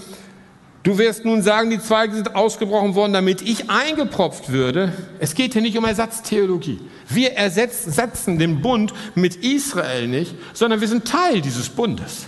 du 0.82 0.98
wirst 0.98 1.24
nun 1.24 1.42
sagen, 1.42 1.70
die 1.70 1.80
Zweige 1.80 2.14
sind 2.14 2.34
ausgebrochen 2.34 2.94
worden, 2.94 3.12
damit 3.12 3.42
ich 3.42 3.70
eingepropft 3.70 4.50
würde. 4.50 4.92
Es 5.18 5.34
geht 5.34 5.52
hier 5.52 5.62
nicht 5.62 5.76
um 5.76 5.84
Ersatztheologie. 5.84 6.80
Wir 7.08 7.32
ersetzen 7.32 8.38
den 8.38 8.60
Bund 8.60 8.92
mit 9.14 9.36
Israel 9.36 10.08
nicht, 10.08 10.34
sondern 10.52 10.80
wir 10.80 10.88
sind 10.88 11.06
Teil 11.06 11.40
dieses 11.40 11.68
Bundes 11.68 12.26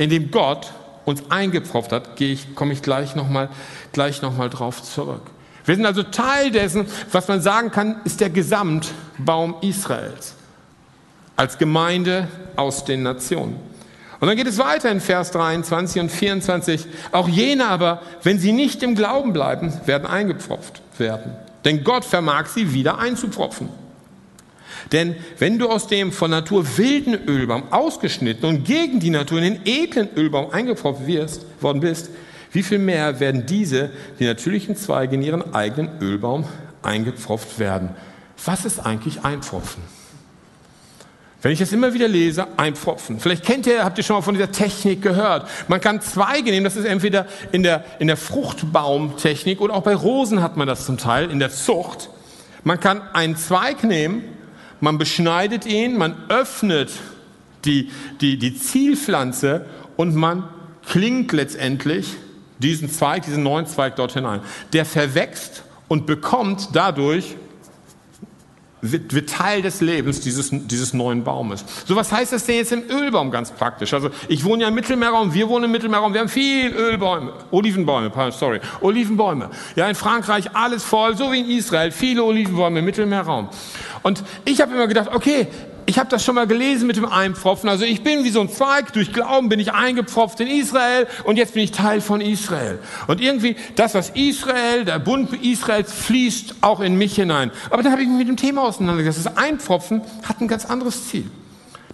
in 0.00 0.08
dem 0.08 0.30
Gott 0.30 0.72
uns 1.04 1.30
eingepfropft 1.30 1.92
hat, 1.92 2.16
gehe 2.16 2.32
ich, 2.32 2.54
komme 2.54 2.72
ich 2.72 2.80
gleich 2.80 3.14
nochmal 3.14 3.50
gleich 3.92 4.22
noch 4.22 4.34
drauf 4.48 4.82
zurück. 4.82 5.22
Wir 5.70 5.76
sind 5.76 5.86
also 5.86 6.02
Teil 6.02 6.50
dessen, 6.50 6.84
was 7.12 7.28
man 7.28 7.40
sagen 7.40 7.70
kann, 7.70 8.00
ist 8.02 8.20
der 8.20 8.28
Gesamtbaum 8.28 9.54
Israels. 9.60 10.34
Als 11.36 11.58
Gemeinde 11.58 12.26
aus 12.56 12.84
den 12.84 13.04
Nationen. 13.04 13.54
Und 14.18 14.26
dann 14.26 14.36
geht 14.36 14.48
es 14.48 14.58
weiter 14.58 14.90
in 14.90 15.00
Vers 15.00 15.30
23 15.30 16.02
und 16.02 16.10
24. 16.10 16.86
Auch 17.12 17.28
jene 17.28 17.68
aber, 17.68 18.02
wenn 18.24 18.40
sie 18.40 18.50
nicht 18.50 18.82
im 18.82 18.96
Glauben 18.96 19.32
bleiben, 19.32 19.72
werden 19.86 20.08
eingepfropft 20.08 20.82
werden. 20.98 21.36
Denn 21.64 21.84
Gott 21.84 22.04
vermag 22.04 22.46
sie 22.46 22.74
wieder 22.74 22.98
einzupfropfen. 22.98 23.68
Denn 24.90 25.14
wenn 25.38 25.60
du 25.60 25.68
aus 25.68 25.86
dem 25.86 26.10
von 26.10 26.32
Natur 26.32 26.66
wilden 26.78 27.14
Ölbaum 27.28 27.72
ausgeschnitten 27.72 28.44
und 28.48 28.64
gegen 28.64 28.98
die 28.98 29.10
Natur 29.10 29.38
in 29.38 29.54
den 29.54 29.66
edlen 29.66 30.08
Ölbaum 30.16 30.50
eingepfropft 30.50 31.06
wirst, 31.06 31.46
worden 31.60 31.78
bist, 31.78 32.10
wie 32.52 32.62
viel 32.62 32.78
mehr 32.78 33.20
werden 33.20 33.46
diese, 33.46 33.90
die 34.18 34.26
natürlichen 34.26 34.76
Zweige, 34.76 35.14
in 35.14 35.22
ihren 35.22 35.54
eigenen 35.54 36.00
Ölbaum 36.00 36.44
eingepfropft 36.82 37.58
werden? 37.58 37.90
Was 38.44 38.64
ist 38.64 38.80
eigentlich 38.80 39.24
Einpfropfen? 39.24 39.82
Wenn 41.42 41.52
ich 41.52 41.58
das 41.58 41.72
immer 41.72 41.94
wieder 41.94 42.08
lese, 42.08 42.46
einpfropfen. 42.58 43.18
Vielleicht 43.18 43.44
kennt 43.44 43.66
ihr, 43.66 43.82
habt 43.82 43.96
ihr 43.96 44.04
schon 44.04 44.16
mal 44.16 44.22
von 44.22 44.34
dieser 44.34 44.52
Technik 44.52 45.00
gehört. 45.00 45.48
Man 45.68 45.80
kann 45.80 46.02
Zweige 46.02 46.50
nehmen, 46.50 46.64
das 46.64 46.76
ist 46.76 46.84
entweder 46.84 47.26
in 47.50 47.62
der, 47.62 47.84
in 47.98 48.08
der 48.08 48.18
Fruchtbaumtechnik 48.18 49.60
oder 49.60 49.74
auch 49.74 49.82
bei 49.82 49.94
Rosen 49.94 50.42
hat 50.42 50.58
man 50.58 50.68
das 50.68 50.84
zum 50.84 50.98
Teil, 50.98 51.30
in 51.30 51.38
der 51.38 51.50
Zucht. 51.50 52.10
Man 52.62 52.78
kann 52.78 53.00
einen 53.14 53.36
Zweig 53.36 53.84
nehmen 53.84 54.22
man 54.80 54.98
beschneidet 54.98 55.66
ihn, 55.66 55.96
man 55.96 56.16
öffnet 56.28 56.90
die, 57.64 57.90
die, 58.20 58.38
die 58.38 58.54
Zielpflanze 58.56 59.66
und 59.96 60.14
man 60.14 60.44
klingt 60.86 61.32
letztendlich 61.32 62.14
diesen 62.60 62.90
Zweig, 62.90 63.24
diesen 63.24 63.42
neuen 63.42 63.66
Zweig 63.66 63.96
dort 63.96 64.12
hinein. 64.12 64.40
Der 64.72 64.84
verwächst 64.84 65.64
und 65.88 66.06
bekommt 66.06 66.68
dadurch 66.72 67.36
wird, 68.82 69.14
wird 69.14 69.30
Teil 69.30 69.62
des 69.62 69.80
Lebens 69.80 70.20
dieses, 70.20 70.50
dieses 70.50 70.94
neuen 70.94 71.24
Baumes. 71.24 71.64
So 71.86 71.96
was 71.96 72.12
heißt 72.12 72.32
das 72.32 72.46
denn 72.46 72.56
jetzt 72.56 72.72
im 72.72 72.84
Ölbaum 72.88 73.30
ganz 73.30 73.50
praktisch? 73.50 73.92
Also 73.92 74.10
ich 74.28 74.44
wohne 74.44 74.62
ja 74.62 74.68
im 74.68 74.74
Mittelmeerraum, 74.74 75.34
wir 75.34 75.48
wohnen 75.48 75.66
im 75.66 75.72
Mittelmeerraum, 75.72 76.12
wir 76.12 76.20
haben 76.20 76.28
viel 76.28 76.72
Ölbäume, 76.72 77.32
Olivenbäume, 77.50 78.10
sorry, 78.30 78.60
Olivenbäume. 78.80 79.50
Ja, 79.76 79.88
in 79.88 79.94
Frankreich 79.94 80.54
alles 80.54 80.84
voll, 80.84 81.16
so 81.16 81.32
wie 81.32 81.40
in 81.40 81.50
Israel, 81.50 81.90
viele 81.90 82.24
Olivenbäume 82.24 82.78
im 82.78 82.84
Mittelmeerraum. 82.84 83.48
Und 84.02 84.22
ich 84.44 84.60
habe 84.60 84.74
immer 84.74 84.86
gedacht, 84.86 85.10
okay, 85.12 85.48
ich 85.86 85.98
habe 85.98 86.08
das 86.08 86.24
schon 86.24 86.34
mal 86.34 86.46
gelesen 86.46 86.86
mit 86.86 86.96
dem 86.96 87.06
Einpfropfen. 87.06 87.68
Also 87.68 87.84
ich 87.84 88.02
bin 88.02 88.24
wie 88.24 88.30
so 88.30 88.40
ein 88.40 88.48
Zweig, 88.48 88.92
durch 88.92 89.12
Glauben 89.12 89.48
bin 89.48 89.60
ich 89.60 89.72
eingepfropft 89.72 90.40
in 90.40 90.48
Israel 90.48 91.06
und 91.24 91.36
jetzt 91.36 91.54
bin 91.54 91.62
ich 91.62 91.72
Teil 91.72 92.00
von 92.00 92.20
Israel. 92.20 92.78
Und 93.06 93.20
irgendwie 93.20 93.56
das, 93.76 93.94
was 93.94 94.10
Israel, 94.10 94.84
der 94.84 94.98
Bund 94.98 95.32
Israels 95.42 95.92
fließt 95.92 96.56
auch 96.60 96.80
in 96.80 96.96
mich 96.96 97.14
hinein. 97.14 97.50
Aber 97.70 97.82
dann 97.82 97.92
habe 97.92 98.02
ich 98.02 98.08
mich 98.08 98.18
mit 98.18 98.28
dem 98.28 98.36
Thema 98.36 98.62
auseinandergesetzt. 98.62 99.26
Das 99.26 99.36
Einpfropfen 99.36 100.02
hat 100.28 100.40
ein 100.40 100.48
ganz 100.48 100.64
anderes 100.64 101.08
Ziel. 101.08 101.30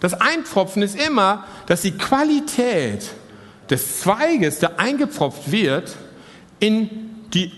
Das 0.01 0.15
Einpfropfen 0.15 0.83
ist 0.83 1.01
immer, 1.01 1.45
dass 1.67 1.83
die 1.83 1.93
Qualität 1.93 3.11
des 3.71 4.01
Zweiges, 4.01 4.59
der 4.59 4.79
eingepfropft 4.79 5.51
wird, 5.51 5.97
in 6.61 6.91
die 7.33 7.53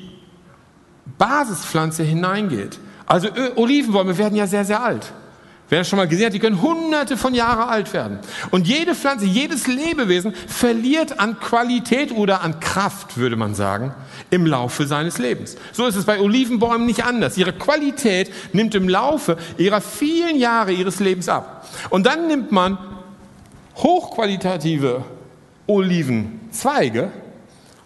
Basispflanze 1.19 2.03
hineingeht. 2.03 2.79
Also 3.07 3.29
Olivenbäume 3.57 4.17
werden 4.19 4.37
ja 4.37 4.47
sehr, 4.47 4.65
sehr 4.65 4.83
alt. 4.83 5.13
Wer 5.71 5.81
das 5.81 5.89
schon 5.89 5.99
mal 5.99 6.09
gesehen 6.09 6.27
hat, 6.27 6.33
die 6.33 6.39
können 6.39 6.63
hunderte 6.63 7.19
von 7.19 7.35
Jahren 7.35 7.69
alt 7.69 7.93
werden. 7.93 8.21
Und 8.51 8.67
jede 8.67 8.95
Pflanze, 8.95 9.27
jedes 9.27 9.67
Lebewesen 9.67 10.33
verliert 10.47 11.21
an 11.21 11.39
Qualität 11.41 12.13
oder 12.13 12.41
an 12.41 12.59
Kraft, 12.59 13.19
würde 13.19 13.37
man 13.37 13.55
sagen, 13.55 13.95
im 14.31 14.47
Laufe 14.47 14.87
seines 14.87 15.19
Lebens. 15.19 15.57
So 15.73 15.87
ist 15.87 15.97
es 15.97 16.07
bei 16.07 16.21
Olivenbäumen 16.21 16.87
nicht 16.87 17.05
anders. 17.05 17.37
Ihre 17.37 17.53
Qualität 17.53 18.33
nimmt 18.55 18.75
im 18.75 18.89
Laufe 18.89 19.37
ihrer 19.59 19.83
vielen 19.83 20.39
Jahre 20.39 20.73
ihres 20.73 21.01
Lebens 21.01 21.29
ab. 21.29 21.69
Und 21.91 22.07
dann 22.07 22.29
nimmt 22.29 22.51
man 22.51 22.79
hochqualitative 23.77 25.05
Olivenzweige 25.67 27.13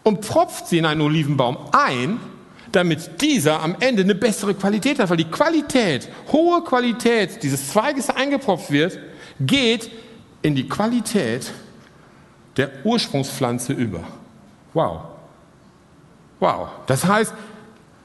und 0.05 0.25
pfropft 0.25 0.69
sie 0.69 0.79
in 0.79 0.87
einen 0.87 1.01
Olivenbaum 1.01 1.59
ein 1.73 2.21
damit 2.73 3.21
dieser 3.21 3.61
am 3.61 3.77
Ende 3.81 4.03
eine 4.03 4.15
bessere 4.15 4.55
Qualität 4.55 4.99
hat. 4.99 5.11
Weil 5.11 5.17
die 5.17 5.31
Qualität, 5.31 6.09
hohe 6.31 6.63
Qualität 6.63 7.43
dieses 7.43 7.71
Zweiges 7.71 8.11
eingepropft 8.11 8.71
wird, 8.71 8.99
geht 9.41 9.91
in 10.43 10.55
die 10.55 10.69
Qualität 10.69 11.53
der 12.57 12.71
Ursprungspflanze 12.85 13.73
über. 13.73 14.05
Wow. 14.75 15.03
Wow. 16.41 16.69
Das 16.87 17.05
heißt, 17.05 17.33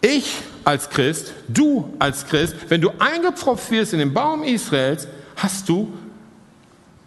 ich 0.02 0.36
als 0.64 0.90
Christ, 0.90 1.34
du 1.48 1.94
als 2.00 2.26
Christ, 2.26 2.56
wenn 2.70 2.82
du 2.82 2.92
eingepropft 3.00 3.72
wirst 3.72 3.94
in 3.94 4.00
den 4.00 4.14
Baum 4.14 4.44
Israels, 4.44 5.08
hast 5.36 5.68
du 5.70 5.92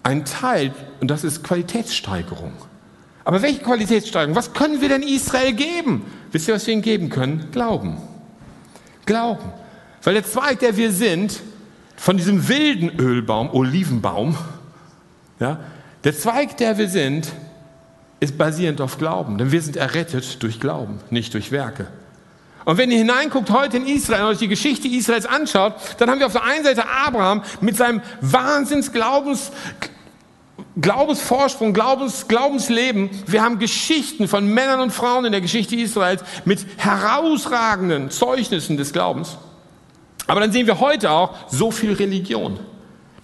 einen 0.03 0.25
Teil, 0.25 0.73
und 1.01 1.11
das 1.11 1.25
ist 1.25 1.45
Qualitätssteigerung. 1.45 2.53
Aber 3.25 3.43
welche 3.43 3.61
Qualitätssteigerung? 3.61 4.35
Was 4.35 4.53
können 4.55 4.81
wir 4.81 4.89
denn 4.89 5.03
Israel 5.03 5.53
geben? 5.53 6.05
Wisst 6.33 6.49
ihr, 6.49 6.55
was 6.55 6.67
wir 6.67 6.75
ihnen 6.75 6.83
geben 6.83 7.09
können? 7.09 7.49
Glauben. 7.53 7.99
Glauben. 9.07 9.53
Weil 10.03 10.15
der 10.15 10.25
Zweig, 10.25 10.61
der 10.61 10.77
wir 10.77 10.93
sind, 10.93 11.41
von 11.97 12.17
diesem 12.17 12.49
wilden 12.49 12.99
Ölbaum, 12.99 13.51
Olivenbaum, 13.53 14.37
ja, 15.39 15.61
der 16.05 16.17
Zweig, 16.17 16.57
der 16.57 16.79
wir 16.79 16.89
sind, 16.89 17.31
ist 18.21 18.39
basierend 18.39 18.81
auf 18.81 18.99
Glauben. 18.99 19.39
Denn 19.39 19.53
wir 19.53 19.61
sind 19.61 19.77
errettet 19.77 20.43
durch 20.43 20.61
Glauben, 20.61 21.01
nicht 21.11 21.35
durch 21.35 21.51
Werke. 21.51 21.89
Und 22.65 22.77
wenn 22.77 22.91
ihr 22.91 22.99
hineinguckt 22.99 23.51
heute 23.51 23.79
in 23.79 23.87
Israel 23.87 24.25
und 24.25 24.29
euch 24.29 24.39
die 24.39 24.49
Geschichte 24.49 24.87
Israels 24.87 25.27
anschaut, 25.27 25.75
dann 25.99 26.11
haben 26.11 26.19
wir 26.19 26.27
auf 26.27 26.33
der 26.33 26.45
einen 26.45 26.63
Seite 26.63 26.87
Abraham 26.89 27.43
mit 27.61 27.77
seinem 27.77 28.03
Wahnsinnsglaubens, 28.21 29.51
Glaubensvorsprung, 30.81 31.73
Glaubens, 31.73 32.29
Glaubensleben. 32.29 33.11
Wir 33.27 33.43
haben 33.43 33.59
Geschichten 33.59 34.29
von 34.29 34.47
Männern 34.47 34.81
und 34.81 34.93
Frauen 34.93 35.25
in 35.25 35.33
der 35.33 35.41
Geschichte 35.41 35.75
Israels 35.75 36.23
mit 36.45 36.65
herausragenden 36.77 38.11
Zeugnissen 38.11 38.77
des 38.77 38.93
Glaubens. 38.93 39.37
Aber 40.29 40.41
dann 40.41 40.53
sehen 40.53 40.69
wir 40.69 40.79
heute 40.79 41.11
auch 41.11 41.35
so 41.49 41.73
viel 41.73 41.93
Religion. 41.93 42.61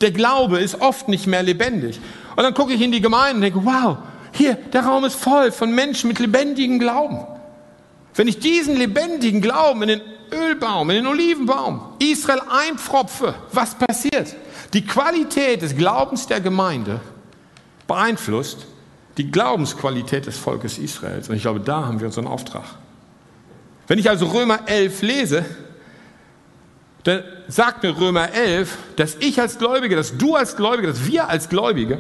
Der 0.00 0.10
Glaube 0.10 0.58
ist 0.58 0.80
oft 0.80 1.08
nicht 1.08 1.28
mehr 1.28 1.42
lebendig. 1.42 2.00
Und 2.34 2.42
dann 2.42 2.52
gucke 2.52 2.72
ich 2.72 2.82
in 2.82 2.90
die 2.90 3.00
Gemeinde 3.00 3.36
und 3.36 3.42
denke, 3.42 3.64
wow, 3.64 3.98
hier, 4.32 4.54
der 4.54 4.84
Raum 4.84 5.04
ist 5.04 5.14
voll 5.14 5.52
von 5.52 5.70
Menschen 5.70 6.08
mit 6.08 6.18
lebendigem 6.18 6.80
Glauben. 6.80 7.24
Wenn 8.14 8.26
ich 8.26 8.40
diesen 8.40 8.76
lebendigen 8.76 9.40
Glauben 9.40 9.82
in 9.82 9.88
den 9.88 10.00
Ölbaum, 10.32 10.90
in 10.90 10.96
den 10.96 11.06
Olivenbaum 11.06 11.80
Israel 12.00 12.42
einpfropfe, 12.50 13.34
was 13.52 13.76
passiert? 13.76 14.34
Die 14.74 14.84
Qualität 14.84 15.62
des 15.62 15.76
Glaubens 15.76 16.26
der 16.26 16.40
Gemeinde 16.40 17.00
beeinflusst 17.86 18.66
die 19.16 19.30
Glaubensqualität 19.30 20.26
des 20.26 20.38
Volkes 20.38 20.78
Israels. 20.78 21.28
Und 21.28 21.36
ich 21.36 21.42
glaube, 21.42 21.60
da 21.60 21.86
haben 21.86 22.00
wir 22.00 22.06
unseren 22.06 22.26
Auftrag. 22.26 22.64
Wenn 23.86 23.98
ich 23.98 24.10
also 24.10 24.26
Römer 24.26 24.60
11 24.66 25.02
lese, 25.02 25.44
dann 27.04 27.22
sagt 27.46 27.82
mir 27.82 27.98
Römer 27.98 28.32
11, 28.32 28.76
dass 28.96 29.14
ich 29.20 29.40
als 29.40 29.58
Gläubige, 29.58 29.94
dass 29.94 30.18
du 30.18 30.34
als 30.34 30.56
Gläubige, 30.56 30.88
dass 30.88 31.06
wir 31.06 31.28
als 31.28 31.48
Gläubige 31.48 31.98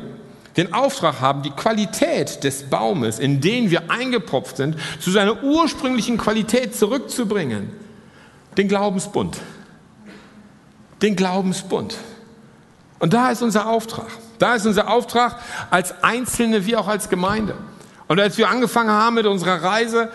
den 0.56 0.72
Auftrag 0.72 1.20
haben, 1.20 1.42
die 1.42 1.50
Qualität 1.50 2.42
des 2.42 2.64
Baumes, 2.64 3.18
in 3.18 3.40
den 3.40 3.70
wir 3.70 3.90
eingepropft 3.90 4.56
sind, 4.56 4.76
zu 4.98 5.10
seiner 5.10 5.42
ursprünglichen 5.42 6.16
Qualität 6.16 6.74
zurückzubringen. 6.74 7.70
Den 8.56 8.68
Glaubensbund. 8.68 9.38
Den 11.02 11.14
Glaubensbund. 11.14 11.96
Und 12.98 13.12
da 13.12 13.30
ist 13.30 13.42
unser 13.42 13.68
Auftrag. 13.68 14.08
Da 14.38 14.54
ist 14.54 14.66
unser 14.66 14.88
Auftrag 14.88 15.36
als 15.70 16.02
Einzelne 16.02 16.66
wie 16.66 16.76
auch 16.76 16.88
als 16.88 17.08
Gemeinde. 17.08 17.54
Und 18.08 18.20
als 18.20 18.38
wir 18.38 18.48
angefangen 18.48 18.90
haben 18.90 19.14
mit 19.14 19.26
unserer 19.26 19.62
Reise 19.62 20.10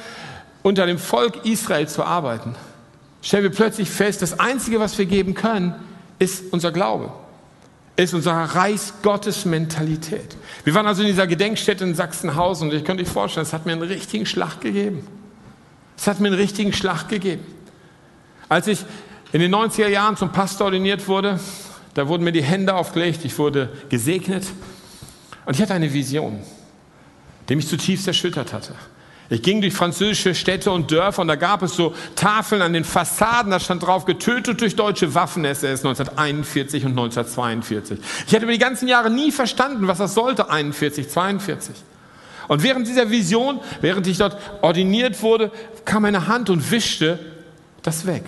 unter 0.63 0.85
dem 0.85 0.97
Volk 0.97 1.45
Israel 1.45 1.87
zu 1.87 2.03
arbeiten, 2.03 2.55
stellen 3.21 3.43
wir 3.43 3.51
plötzlich 3.51 3.89
fest, 3.89 4.21
das 4.21 4.39
Einzige, 4.39 4.79
was 4.79 4.97
wir 4.97 5.05
geben 5.05 5.33
können, 5.33 5.75
ist 6.19 6.53
unser 6.53 6.71
Glaube, 6.71 7.11
ist 7.95 8.13
unsere 8.13 8.55
Reichsgottes-Mentalität. 8.55 10.37
Wir 10.63 10.73
waren 10.73 10.85
also 10.85 11.01
in 11.01 11.07
dieser 11.07 11.27
Gedenkstätte 11.27 11.83
in 11.83 11.95
Sachsenhausen 11.95 12.69
und 12.69 12.75
ich 12.75 12.85
könnte 12.85 13.03
euch 13.03 13.09
vorstellen, 13.09 13.45
es 13.45 13.53
hat 13.53 13.65
mir 13.65 13.73
einen 13.73 13.81
richtigen 13.81 14.25
Schlag 14.25 14.61
gegeben. 14.61 15.05
Es 15.97 16.07
hat 16.07 16.19
mir 16.19 16.27
einen 16.27 16.37
richtigen 16.37 16.73
Schlag 16.73 17.09
gegeben. 17.09 17.45
Als 18.49 18.67
ich 18.67 18.85
in 19.33 19.39
den 19.39 19.53
90er 19.53 19.87
Jahren 19.87 20.17
zum 20.17 20.31
Pastor 20.31 20.65
ordiniert 20.65 21.07
wurde, 21.07 21.39
da 21.93 22.07
wurden 22.07 22.23
mir 22.23 22.31
die 22.31 22.43
Hände 22.43 22.73
aufgelegt, 22.73 23.25
ich 23.25 23.37
wurde 23.37 23.69
gesegnet 23.89 24.45
und 25.45 25.55
ich 25.55 25.61
hatte 25.61 25.73
eine 25.73 25.93
Vision, 25.93 26.39
die 27.49 27.55
mich 27.55 27.67
zutiefst 27.67 28.07
erschüttert 28.07 28.53
hatte. 28.53 28.73
Ich 29.29 29.41
ging 29.41 29.61
durch 29.61 29.73
französische 29.73 30.35
Städte 30.35 30.71
und 30.71 30.91
Dörfer 30.91 31.21
und 31.21 31.29
da 31.29 31.35
gab 31.35 31.63
es 31.63 31.75
so 31.75 31.93
Tafeln 32.15 32.61
an 32.61 32.73
den 32.73 32.83
Fassaden, 32.83 33.51
da 33.51 33.61
stand 33.61 33.83
drauf, 33.83 34.03
getötet 34.03 34.59
durch 34.59 34.75
deutsche 34.75 35.13
Waffen-SS 35.15 35.85
1941 35.85 36.83
und 36.83 36.91
1942. 36.91 37.99
Ich 38.27 38.33
hatte 38.33 38.43
über 38.43 38.51
die 38.51 38.59
ganzen 38.59 38.89
Jahre 38.89 39.09
nie 39.09 39.31
verstanden, 39.31 39.87
was 39.87 39.99
das 39.99 40.15
sollte, 40.15 40.49
41, 40.49 41.07
42. 41.07 41.75
Und 42.49 42.61
während 42.61 42.85
dieser 42.87 43.09
Vision, 43.09 43.61
während 43.79 44.05
ich 44.07 44.17
dort 44.17 44.37
ordiniert 44.61 45.21
wurde, 45.21 45.51
kam 45.85 46.01
meine 46.01 46.27
Hand 46.27 46.49
und 46.49 46.69
wischte 46.69 47.17
das 47.83 48.05
weg 48.05 48.25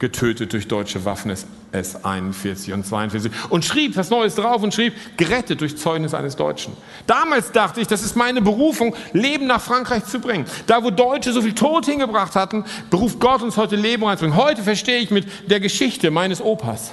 getötet 0.00 0.52
durch 0.54 0.66
deutsche 0.66 1.04
Waffen 1.04 1.30
S 1.30 2.04
41 2.04 2.72
und 2.72 2.84
42 2.84 3.30
und 3.50 3.64
schrieb 3.64 3.96
was 3.96 4.10
Neues 4.10 4.34
drauf 4.34 4.62
und 4.62 4.74
schrieb, 4.74 4.94
gerettet 5.16 5.60
durch 5.60 5.76
Zeugnis 5.76 6.14
eines 6.14 6.34
Deutschen. 6.36 6.72
Damals 7.06 7.52
dachte 7.52 7.80
ich, 7.80 7.86
das 7.86 8.02
ist 8.02 8.16
meine 8.16 8.40
Berufung, 8.40 8.96
Leben 9.12 9.46
nach 9.46 9.60
Frankreich 9.60 10.04
zu 10.06 10.18
bringen. 10.18 10.46
Da, 10.66 10.82
wo 10.82 10.90
Deutsche 10.90 11.32
so 11.32 11.42
viel 11.42 11.54
Tod 11.54 11.84
hingebracht 11.84 12.34
hatten, 12.34 12.64
beruft 12.88 13.20
Gott 13.20 13.42
uns 13.42 13.56
heute 13.56 13.76
Leben 13.76 14.02
reinzubringen. 14.04 14.36
Heute 14.36 14.62
verstehe 14.62 14.98
ich 14.98 15.10
mit 15.10 15.26
der 15.48 15.60
Geschichte 15.60 16.10
meines 16.10 16.40
Opas, 16.40 16.92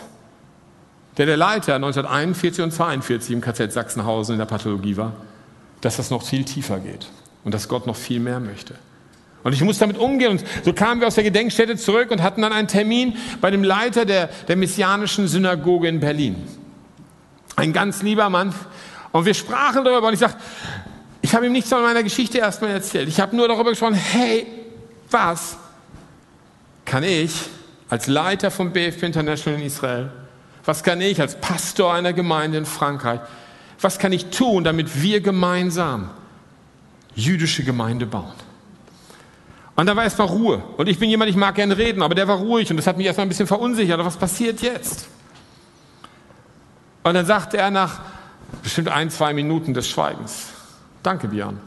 der 1.15 1.25
der 1.25 1.37
Leiter 1.37 1.75
1941 1.75 2.63
und 2.63 2.71
42 2.71 3.31
im 3.31 3.41
KZ 3.41 3.71
Sachsenhausen 3.71 4.33
in 4.33 4.39
der 4.39 4.45
Pathologie 4.45 4.97
war, 4.97 5.13
dass 5.79 5.95
das 5.95 6.11
noch 6.11 6.23
viel 6.23 6.43
tiefer 6.43 6.79
geht 6.79 7.07
und 7.45 7.53
dass 7.53 7.69
Gott 7.69 7.87
noch 7.87 7.95
viel 7.95 8.19
mehr 8.19 8.41
möchte. 8.41 8.75
Und 9.43 9.53
ich 9.53 9.61
muss 9.61 9.77
damit 9.77 9.97
umgehen. 9.97 10.31
Und 10.31 10.43
so 10.63 10.73
kamen 10.73 10.99
wir 10.99 11.07
aus 11.07 11.15
der 11.15 11.23
Gedenkstätte 11.23 11.77
zurück 11.77 12.11
und 12.11 12.21
hatten 12.21 12.41
dann 12.41 12.51
einen 12.53 12.67
Termin 12.67 13.15
bei 13.39 13.51
dem 13.51 13.63
Leiter 13.63 14.05
der, 14.05 14.27
der 14.47 14.55
messianischen 14.55 15.27
Synagoge 15.27 15.87
in 15.87 15.99
Berlin. 15.99 16.35
Ein 17.55 17.73
ganz 17.73 18.01
lieber 18.01 18.29
Mann. 18.29 18.53
Und 19.11 19.25
wir 19.25 19.33
sprachen 19.33 19.83
darüber 19.83 20.07
und 20.07 20.13
ich 20.13 20.19
sagte, 20.19 20.37
ich 21.21 21.33
habe 21.33 21.45
ihm 21.45 21.51
nichts 21.51 21.69
von 21.69 21.81
meiner 21.81 22.03
Geschichte 22.03 22.37
erstmal 22.37 22.71
erzählt. 22.71 23.07
Ich 23.07 23.19
habe 23.19 23.35
nur 23.35 23.47
darüber 23.47 23.71
gesprochen, 23.71 23.95
hey, 23.95 24.45
was 25.09 25.57
kann 26.85 27.03
ich 27.03 27.31
als 27.89 28.07
Leiter 28.07 28.51
vom 28.51 28.71
BFP 28.71 29.03
International 29.03 29.59
in 29.59 29.65
Israel, 29.65 30.11
was 30.65 30.83
kann 30.83 31.01
ich 31.01 31.19
als 31.21 31.39
Pastor 31.39 31.93
einer 31.93 32.13
Gemeinde 32.13 32.57
in 32.57 32.65
Frankreich, 32.65 33.19
was 33.79 33.99
kann 33.99 34.11
ich 34.11 34.27
tun, 34.27 34.63
damit 34.63 35.01
wir 35.01 35.21
gemeinsam 35.21 36.09
jüdische 37.15 37.63
Gemeinde 37.63 38.05
bauen? 38.05 38.46
Und 39.77 39.85
da 39.85 39.95
war 39.95 40.03
erstmal 40.03 40.27
Ruhe. 40.27 40.63
Und 40.75 40.89
ich 40.89 40.97
bin 40.97 41.07
jemand, 41.07 41.29
ich 41.29 41.35
mag 41.35 41.53
gerne 41.53 41.77
reden, 41.77 42.01
aber 42.01 42.15
der 42.15 42.27
war 42.27 42.37
ruhig 42.37 42.69
und 42.71 42.77
das 42.77 42.87
hat 42.87 42.97
mich 42.97 43.05
erstmal 43.05 43.27
ein 43.27 43.29
bisschen 43.29 43.45
verunsichert. 43.45 44.03
Was 44.03 44.17
passiert 44.17 44.59
jetzt? 44.61 45.07
Und 47.03 47.13
dann 47.13 47.27
sagte 47.27 47.57
er 47.57 47.69
nach 47.69 47.99
bestimmt 48.63 48.89
ein, 48.89 49.11
zwei 49.11 49.33
Minuten 49.33 49.75
des 49.75 49.87
Schweigens, 49.87 50.47
danke 51.03 51.27
Björn. 51.27 51.59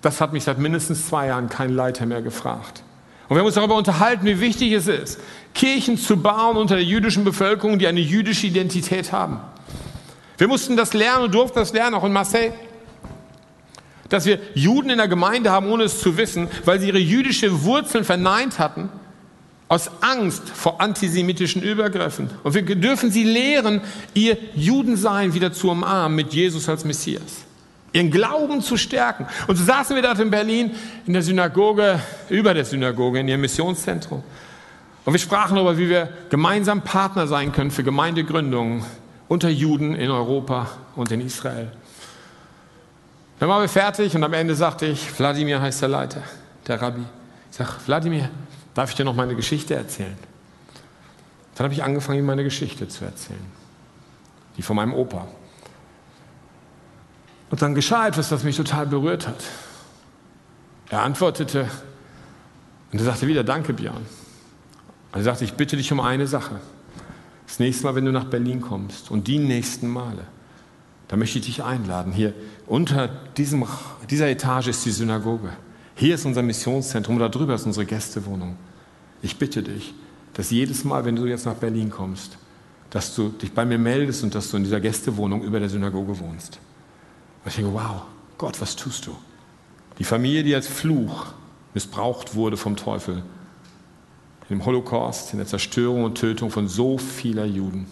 Das 0.00 0.20
hat 0.20 0.32
mich 0.32 0.42
seit 0.42 0.58
mindestens 0.58 1.06
zwei 1.06 1.28
Jahren 1.28 1.48
kein 1.48 1.72
Leiter 1.72 2.04
mehr 2.04 2.20
gefragt. 2.20 2.82
Und 3.28 3.36
wir 3.36 3.38
haben 3.38 3.46
uns 3.46 3.54
darüber 3.54 3.76
unterhalten, 3.76 4.26
wie 4.26 4.40
wichtig 4.40 4.72
es 4.72 4.88
ist, 4.88 5.20
Kirchen 5.54 5.96
zu 5.96 6.16
bauen 6.16 6.56
unter 6.56 6.74
der 6.74 6.84
jüdischen 6.84 7.22
Bevölkerung, 7.22 7.78
die 7.78 7.86
eine 7.86 8.00
jüdische 8.00 8.48
Identität 8.48 9.12
haben. 9.12 9.38
Wir 10.36 10.48
mussten 10.48 10.76
das 10.76 10.94
lernen 10.94 11.26
und 11.26 11.34
durften 11.34 11.60
das 11.60 11.72
lernen, 11.72 11.94
auch 11.94 12.02
in 12.02 12.12
Marseille 12.12 12.52
dass 14.12 14.26
wir 14.26 14.38
Juden 14.54 14.90
in 14.90 14.98
der 14.98 15.08
Gemeinde 15.08 15.50
haben, 15.50 15.70
ohne 15.70 15.84
es 15.84 16.00
zu 16.00 16.16
wissen, 16.16 16.48
weil 16.64 16.78
sie 16.78 16.88
ihre 16.88 16.98
jüdische 16.98 17.64
Wurzeln 17.64 18.04
verneint 18.04 18.58
hatten, 18.58 18.90
aus 19.68 19.90
Angst 20.02 20.50
vor 20.50 20.82
antisemitischen 20.82 21.62
Übergriffen. 21.62 22.28
Und 22.42 22.54
wir 22.54 22.62
dürfen 22.62 23.10
sie 23.10 23.24
lehren, 23.24 23.80
ihr 24.12 24.36
Judensein 24.54 25.32
wieder 25.32 25.54
zu 25.54 25.70
umarmen 25.70 26.14
mit 26.14 26.34
Jesus 26.34 26.68
als 26.68 26.84
Messias. 26.84 27.44
Ihren 27.94 28.10
Glauben 28.10 28.60
zu 28.60 28.76
stärken. 28.76 29.26
Und 29.46 29.56
so 29.56 29.64
saßen 29.64 29.96
wir 29.96 30.02
dort 30.02 30.18
in 30.18 30.30
Berlin 30.30 30.72
in 31.06 31.14
der 31.14 31.22
Synagoge, 31.22 31.98
über 32.28 32.52
der 32.52 32.66
Synagoge, 32.66 33.20
in 33.20 33.28
ihrem 33.28 33.40
Missionszentrum. 33.40 34.22
Und 35.06 35.12
wir 35.12 35.20
sprachen 35.20 35.56
darüber, 35.56 35.78
wie 35.78 35.88
wir 35.88 36.10
gemeinsam 36.28 36.82
Partner 36.82 37.26
sein 37.26 37.52
können 37.52 37.70
für 37.70 37.82
Gemeindegründungen 37.82 38.84
unter 39.28 39.48
Juden 39.48 39.94
in 39.94 40.10
Europa 40.10 40.68
und 40.96 41.10
in 41.10 41.22
Israel. 41.22 41.72
Dann 43.42 43.48
waren 43.48 43.62
wir 43.62 43.68
fertig 43.68 44.14
und 44.14 44.22
am 44.22 44.34
Ende 44.34 44.54
sagte 44.54 44.86
ich, 44.86 45.18
Wladimir 45.18 45.60
heißt 45.60 45.82
der 45.82 45.88
Leiter, 45.88 46.22
der 46.68 46.80
Rabbi. 46.80 47.02
Ich 47.50 47.56
sage, 47.56 47.72
Wladimir, 47.86 48.30
darf 48.72 48.90
ich 48.90 48.94
dir 48.94 49.04
noch 49.04 49.16
meine 49.16 49.34
Geschichte 49.34 49.74
erzählen? 49.74 50.16
Dann 51.56 51.64
habe 51.64 51.74
ich 51.74 51.82
angefangen, 51.82 52.20
ihm 52.20 52.24
meine 52.24 52.44
Geschichte 52.44 52.86
zu 52.86 53.04
erzählen. 53.04 53.44
Die 54.56 54.62
von 54.62 54.76
meinem 54.76 54.94
Opa. 54.94 55.26
Und 57.50 57.60
dann 57.60 57.74
geschah 57.74 58.06
etwas, 58.06 58.28
das 58.28 58.44
mich 58.44 58.56
total 58.56 58.86
berührt 58.86 59.26
hat. 59.26 59.42
Er 60.90 61.02
antwortete 61.02 61.68
und 62.92 63.00
er 63.00 63.04
sagte 63.04 63.26
wieder, 63.26 63.42
danke 63.42 63.72
Björn. 63.72 64.06
Und 65.10 65.18
er 65.18 65.24
sagte, 65.24 65.42
ich 65.42 65.54
bitte 65.54 65.76
dich 65.76 65.90
um 65.90 65.98
eine 65.98 66.28
Sache. 66.28 66.60
Das 67.48 67.58
nächste 67.58 67.86
Mal, 67.86 67.96
wenn 67.96 68.04
du 68.04 68.12
nach 68.12 68.26
Berlin 68.26 68.60
kommst 68.60 69.10
und 69.10 69.26
die 69.26 69.40
nächsten 69.40 69.88
Male, 69.88 70.28
da 71.12 71.18
möchte 71.18 71.38
ich 71.40 71.44
dich 71.44 71.62
einladen. 71.62 72.10
Hier 72.10 72.32
unter 72.66 73.06
diesem, 73.36 73.66
dieser 74.08 74.30
Etage 74.30 74.68
ist 74.68 74.86
die 74.86 74.90
Synagoge. 74.90 75.50
Hier 75.94 76.14
ist 76.14 76.24
unser 76.24 76.40
Missionszentrum, 76.40 77.18
da 77.18 77.28
drüber 77.28 77.54
ist 77.54 77.66
unsere 77.66 77.84
Gästewohnung. 77.84 78.56
Ich 79.20 79.36
bitte 79.36 79.62
dich, 79.62 79.92
dass 80.32 80.50
jedes 80.50 80.84
Mal, 80.84 81.04
wenn 81.04 81.14
du 81.14 81.26
jetzt 81.26 81.44
nach 81.44 81.56
Berlin 81.56 81.90
kommst, 81.90 82.38
dass 82.88 83.14
du 83.14 83.28
dich 83.28 83.52
bei 83.52 83.66
mir 83.66 83.76
meldest 83.76 84.24
und 84.24 84.34
dass 84.34 84.50
du 84.50 84.56
in 84.56 84.64
dieser 84.64 84.80
Gästewohnung 84.80 85.42
über 85.42 85.60
der 85.60 85.68
Synagoge 85.68 86.18
wohnst. 86.18 86.58
Und 87.44 87.50
ich 87.50 87.56
denke, 87.56 87.74
wow, 87.74 88.04
Gott, 88.38 88.58
was 88.62 88.74
tust 88.74 89.06
du? 89.06 89.14
Die 89.98 90.04
Familie, 90.04 90.44
die 90.44 90.54
als 90.54 90.66
Fluch 90.66 91.26
missbraucht 91.74 92.34
wurde 92.36 92.56
vom 92.56 92.74
Teufel, 92.74 93.22
im 94.48 94.64
Holocaust, 94.64 95.34
in 95.34 95.40
der 95.40 95.46
Zerstörung 95.46 96.04
und 96.04 96.16
Tötung 96.16 96.50
von 96.50 96.68
so 96.68 96.96
vieler 96.96 97.44
Juden 97.44 97.86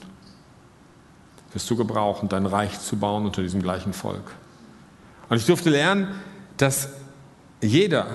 wirst 1.53 1.69
du 1.71 1.77
gebrauchen, 1.77 2.29
dein 2.29 2.47
Reich 2.47 2.79
zu 2.81 2.97
bauen 2.97 3.25
unter 3.27 3.43
diesem 3.43 3.63
gleichen 3.63 3.93
Volk. 3.93 4.33
Und 5.29 5.37
ich 5.37 5.47
durfte 5.47 5.71
lernen, 5.71 6.09
dass 6.57 6.89
jeder 7.61 8.07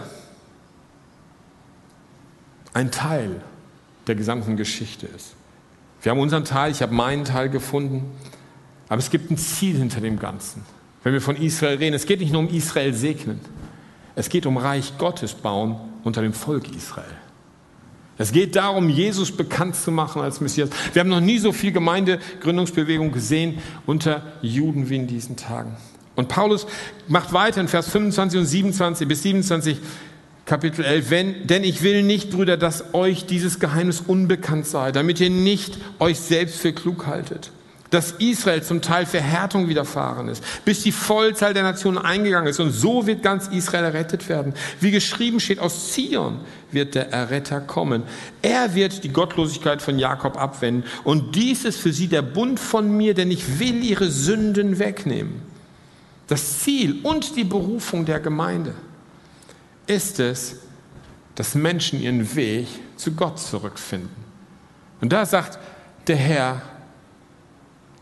ein 2.74 2.92
Teil 2.92 3.42
der 4.08 4.16
gesamten 4.16 4.58
Geschichte 4.58 5.08
ist. 5.08 5.34
Wir 6.02 6.12
haben 6.12 6.20
unseren 6.20 6.46
Teil, 6.46 6.72
ich 6.72 6.82
habe 6.82 6.94
meinen 6.94 7.26
Teil 7.26 7.50
gefunden, 7.50 8.12
aber 8.90 9.00
es 9.00 9.10
gibt 9.10 9.32
ein 9.32 9.38
Ziel 9.38 9.78
hinter 9.78 10.02
dem 10.02 10.20
Ganzen. 10.20 10.64
Wenn 11.04 11.14
wir 11.14 11.22
von 11.22 11.36
Israel 11.36 11.78
reden, 11.78 11.96
es 11.96 12.06
geht 12.06 12.20
nicht 12.20 12.32
nur 12.32 12.42
um 12.42 12.50
Israel 12.50 12.94
segnen, 12.94 13.40
es 14.16 14.30
geht 14.30 14.46
um 14.46 14.58
Reich 14.58 14.98
Gottes 14.98 15.34
bauen 15.34 15.78
unter 16.04 16.22
dem 16.22 16.34
Volk 16.34 16.74
Israel. 16.76 17.06
Es 18.18 18.32
geht 18.32 18.56
darum, 18.56 18.90
Jesus 18.90 19.32
bekannt 19.32 19.76
zu 19.76 19.92
machen 19.92 20.22
als 20.22 20.40
Messias. 20.40 20.70
Wir 20.94 21.02
haben 21.02 21.10
noch 21.10 21.20
nie 21.20 21.38
so 21.38 21.52
viel 21.52 21.72
Gemeindegründungsbewegung 21.72 23.12
gesehen 23.12 23.60
unter 23.86 24.24
Juden 24.42 24.90
wie 24.90 24.96
in 24.96 25.08
diesen 25.08 25.36
Tagen. 25.36 25.76
Und 26.16 26.30
Paulus 26.30 26.66
macht 27.08 27.34
weiter 27.34 27.60
in 27.60 27.68
Vers 27.68 27.90
25 27.90 28.40
und 28.40 28.46
27 28.46 29.08
bis 29.08 29.24
27 29.24 29.78
Kapitel 30.46 30.86
11, 30.86 31.10
wenn, 31.10 31.48
denn 31.48 31.64
ich 31.64 31.82
will 31.82 32.04
nicht, 32.04 32.30
Brüder, 32.30 32.56
dass 32.56 32.94
euch 32.94 33.26
dieses 33.26 33.60
Geheimnis 33.60 34.00
unbekannt 34.00 34.68
sei, 34.68 34.92
damit 34.92 35.20
ihr 35.20 35.32
nicht 35.32 35.78
euch 36.00 36.20
selbst 36.20 36.60
für 36.60 36.72
klug 36.72 37.08
haltet 37.08 37.52
dass 37.96 38.12
Israel 38.18 38.62
zum 38.62 38.82
Teil 38.82 39.06
Verhärtung 39.06 39.70
widerfahren 39.70 40.28
ist, 40.28 40.44
bis 40.66 40.84
die 40.84 40.92
Vollzahl 40.92 41.54
der 41.54 41.64
Nationen 41.64 41.98
eingegangen 41.98 42.50
ist. 42.50 42.60
Und 42.60 42.72
so 42.72 43.08
wird 43.08 43.24
ganz 43.24 43.48
Israel 43.48 43.86
errettet 43.86 44.28
werden. 44.28 44.54
Wie 44.82 44.92
geschrieben 44.92 45.40
steht, 45.40 45.60
aus 45.60 45.94
Zion 45.94 46.42
wird 46.74 46.94
der 46.94 47.14
Erretter 47.14 47.62
kommen. 47.62 48.04
Er 48.42 48.76
wird 48.76 49.06
die 49.06 49.14
Gottlosigkeit 49.14 49.82
von 49.82 49.98
Jakob 49.98 50.36
abwenden. 50.38 50.84
Und 51.06 51.38
dies 51.38 51.64
ist 51.64 51.80
für 51.80 51.94
sie 51.94 52.10
der 52.10 52.22
Bund 52.22 52.60
von 52.60 52.92
mir, 52.98 53.14
denn 53.14 53.32
ich 53.32 53.60
will 53.60 53.82
ihre 53.82 54.12
Sünden 54.12 54.78
wegnehmen. 54.78 55.42
Das 56.28 56.60
Ziel 56.60 57.00
und 57.02 57.38
die 57.38 57.46
Berufung 57.46 58.04
der 58.04 58.20
Gemeinde 58.20 58.74
ist 59.88 60.20
es, 60.20 60.58
dass 61.36 61.56
Menschen 61.56 62.02
ihren 62.02 62.36
Weg 62.36 62.68
zu 62.98 63.14
Gott 63.14 63.40
zurückfinden. 63.40 64.10
Und 65.00 65.14
da 65.14 65.26
sagt 65.26 65.60
der 66.08 66.18
Herr, 66.18 66.62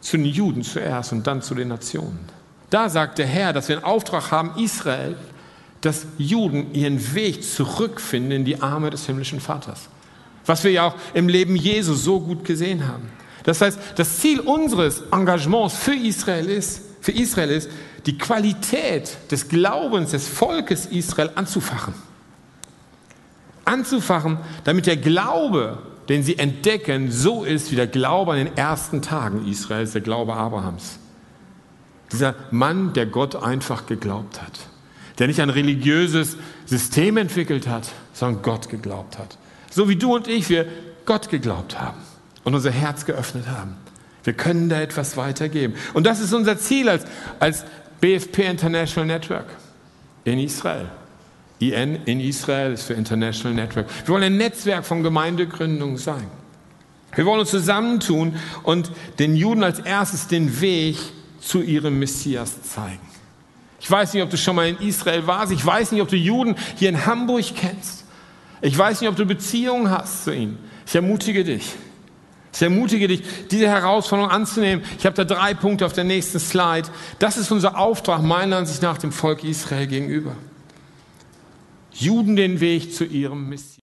zu 0.03 0.17
den 0.17 0.25
Juden 0.25 0.63
zuerst 0.63 1.13
und 1.13 1.25
dann 1.25 1.41
zu 1.41 1.55
den 1.55 1.69
Nationen. 1.69 2.19
Da 2.69 2.89
sagt 2.89 3.17
der 3.17 3.25
Herr, 3.25 3.53
dass 3.53 3.69
wir 3.69 3.77
einen 3.77 3.85
Auftrag 3.85 4.31
haben, 4.31 4.51
Israel, 4.57 5.15
dass 5.81 6.05
Juden 6.17 6.73
ihren 6.73 7.13
Weg 7.15 7.43
zurückfinden 7.43 8.31
in 8.31 8.45
die 8.45 8.61
Arme 8.61 8.89
des 8.89 9.05
himmlischen 9.05 9.39
Vaters. 9.39 9.89
Was 10.45 10.63
wir 10.63 10.71
ja 10.71 10.87
auch 10.87 10.95
im 11.13 11.29
Leben 11.29 11.55
Jesu 11.55 11.93
so 11.93 12.19
gut 12.19 12.43
gesehen 12.43 12.87
haben. 12.87 13.09
Das 13.43 13.61
heißt, 13.61 13.79
das 13.95 14.19
Ziel 14.19 14.39
unseres 14.39 15.03
Engagements 15.11 15.75
für 15.75 15.95
Israel 15.95 16.49
ist, 16.49 16.81
für 17.01 17.11
Israel 17.11 17.49
ist, 17.49 17.69
die 18.05 18.17
Qualität 18.17 19.17
des 19.31 19.47
Glaubens 19.47 20.11
des 20.11 20.27
Volkes 20.27 20.85
Israel 20.87 21.31
anzufachen. 21.35 21.93
Anzufachen, 23.65 24.37
damit 24.65 24.85
der 24.85 24.97
Glaube 24.97 25.77
den 26.09 26.23
sie 26.23 26.37
entdecken, 26.37 27.11
so 27.11 27.43
ist 27.43 27.71
wie 27.71 27.75
der 27.75 27.87
Glaube 27.87 28.33
an 28.33 28.37
den 28.37 28.57
ersten 28.57 29.01
Tagen 29.01 29.47
Israels, 29.47 29.93
der 29.93 30.01
Glaube 30.01 30.33
Abrahams. 30.33 30.99
Dieser 32.11 32.35
Mann, 32.51 32.93
der 32.93 33.05
Gott 33.05 33.35
einfach 33.35 33.85
geglaubt 33.85 34.41
hat, 34.41 34.59
der 35.19 35.27
nicht 35.27 35.39
ein 35.39 35.49
religiöses 35.49 36.37
System 36.65 37.17
entwickelt 37.17 37.67
hat, 37.67 37.89
sondern 38.13 38.41
Gott 38.41 38.69
geglaubt 38.69 39.17
hat. 39.17 39.37
So 39.71 39.89
wie 39.89 39.95
du 39.95 40.15
und 40.15 40.27
ich, 40.27 40.49
wir 40.49 40.67
Gott 41.05 41.29
geglaubt 41.29 41.79
haben 41.79 41.97
und 42.43 42.53
unser 42.53 42.71
Herz 42.71 43.05
geöffnet 43.05 43.47
haben. 43.47 43.75
Wir 44.23 44.33
können 44.33 44.69
da 44.69 44.79
etwas 44.79 45.17
weitergeben. 45.17 45.75
Und 45.93 46.05
das 46.05 46.19
ist 46.19 46.33
unser 46.33 46.57
Ziel 46.57 46.87
als, 46.87 47.05
als 47.39 47.65
BFP 47.99 48.45
International 48.45 49.07
Network 49.07 49.47
in 50.23 50.39
Israel. 50.39 50.87
IN 51.71 51.99
in 52.05 52.19
Israel 52.19 52.73
ist 52.73 52.83
für 52.83 52.93
International 52.93 53.55
Network. 53.55 53.87
Wir 54.05 54.13
wollen 54.13 54.23
ein 54.23 54.37
Netzwerk 54.37 54.85
von 54.85 55.03
Gemeindegründung 55.03 55.97
sein. 55.97 56.27
Wir 57.15 57.25
wollen 57.25 57.41
uns 57.41 57.51
zusammentun 57.51 58.35
und 58.63 58.91
den 59.19 59.35
Juden 59.35 59.63
als 59.63 59.79
erstes 59.79 60.27
den 60.27 60.61
Weg 60.61 60.97
zu 61.39 61.61
ihrem 61.61 61.99
Messias 61.99 62.63
zeigen. 62.63 62.99
Ich 63.79 63.91
weiß 63.91 64.13
nicht, 64.13 64.23
ob 64.23 64.29
du 64.29 64.37
schon 64.37 64.55
mal 64.55 64.67
in 64.67 64.77
Israel 64.77 65.27
warst. 65.27 65.51
Ich 65.51 65.63
weiß 65.63 65.91
nicht, 65.91 66.01
ob 66.01 66.07
du 66.07 66.15
Juden 66.15 66.55
hier 66.75 66.89
in 66.89 67.05
Hamburg 67.05 67.45
kennst. 67.55 68.05
Ich 68.61 68.77
weiß 68.77 69.01
nicht, 69.01 69.09
ob 69.09 69.17
du 69.17 69.25
Beziehungen 69.25 69.91
hast 69.91 70.23
zu 70.23 70.33
ihnen. 70.33 70.57
Ich 70.87 70.95
ermutige 70.95 71.43
dich. 71.43 71.73
Ich 72.53 72.61
ermutige 72.61 73.07
dich, 73.07 73.23
diese 73.49 73.67
Herausforderung 73.67 74.31
anzunehmen. 74.31 74.85
Ich 74.97 75.05
habe 75.05 75.15
da 75.15 75.25
drei 75.25 75.53
Punkte 75.53 75.85
auf 75.85 75.93
der 75.93 76.03
nächsten 76.03 76.39
Slide. 76.39 76.87
Das 77.19 77.37
ist 77.37 77.51
unser 77.51 77.77
Auftrag 77.77 78.21
meiner 78.21 78.57
Ansicht 78.57 78.81
nach 78.81 78.97
dem 78.97 79.11
Volk 79.11 79.43
Israel 79.43 79.87
gegenüber. 79.87 80.35
Juden 81.93 82.35
den 82.35 82.59
Weg 82.59 82.93
zu 82.93 83.05
ihrem 83.05 83.49
Messias. 83.49 83.83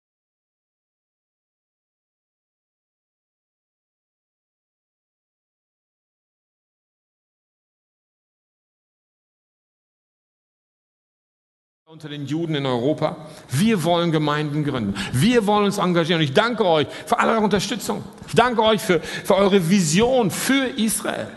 unter 11.93 12.09
den 12.09 12.25
Juden 12.25 12.55
in 12.55 12.65
Europa. 12.65 13.17
Wir 13.49 13.83
wollen 13.83 14.11
Gemeinden 14.11 14.63
gründen. 14.63 14.95
Wir 15.11 15.45
wollen 15.45 15.65
uns 15.65 15.77
engagieren. 15.77 16.21
Und 16.21 16.25
ich 16.25 16.33
danke 16.33 16.65
euch 16.65 16.87
für 16.87 17.19
alle 17.19 17.33
eure 17.33 17.43
Unterstützung. 17.43 18.03
Ich 18.27 18.33
danke 18.33 18.63
euch 18.63 18.81
für, 18.81 18.99
für 18.99 19.35
eure 19.35 19.69
Vision 19.69 20.31
für 20.31 20.69
Israel. 20.75 21.27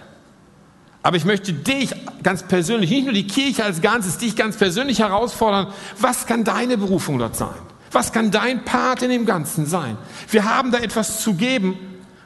Aber 1.07 1.17
ich 1.17 1.25
möchte 1.25 1.53
dich 1.53 1.91
ganz 2.25 2.43
persönlich, 2.43 2.91
nicht 2.91 3.05
nur 3.05 3.13
die 3.13 3.29
Kirche 3.29 3.63
als 3.63 3.81
Ganzes, 3.81 4.19
dich 4.19 4.35
ganz 4.35 4.57
persönlich 4.57 4.99
herausfordern. 4.99 5.69
Was 6.01 6.27
kann 6.27 6.43
deine 6.43 6.77
Berufung 6.77 7.21
dort 7.21 7.37
sein? 7.37 7.55
Was 7.93 8.13
kann 8.13 8.33
dein 8.33 8.65
Part 8.65 9.03
in 9.03 9.11
dem 9.11 9.25
Ganzen 9.25 9.67
sein? 9.67 9.97
Wir 10.29 10.45
haben 10.45 10.73
da 10.73 10.79
etwas 10.79 11.21
zu 11.21 11.35
geben, 11.35 11.79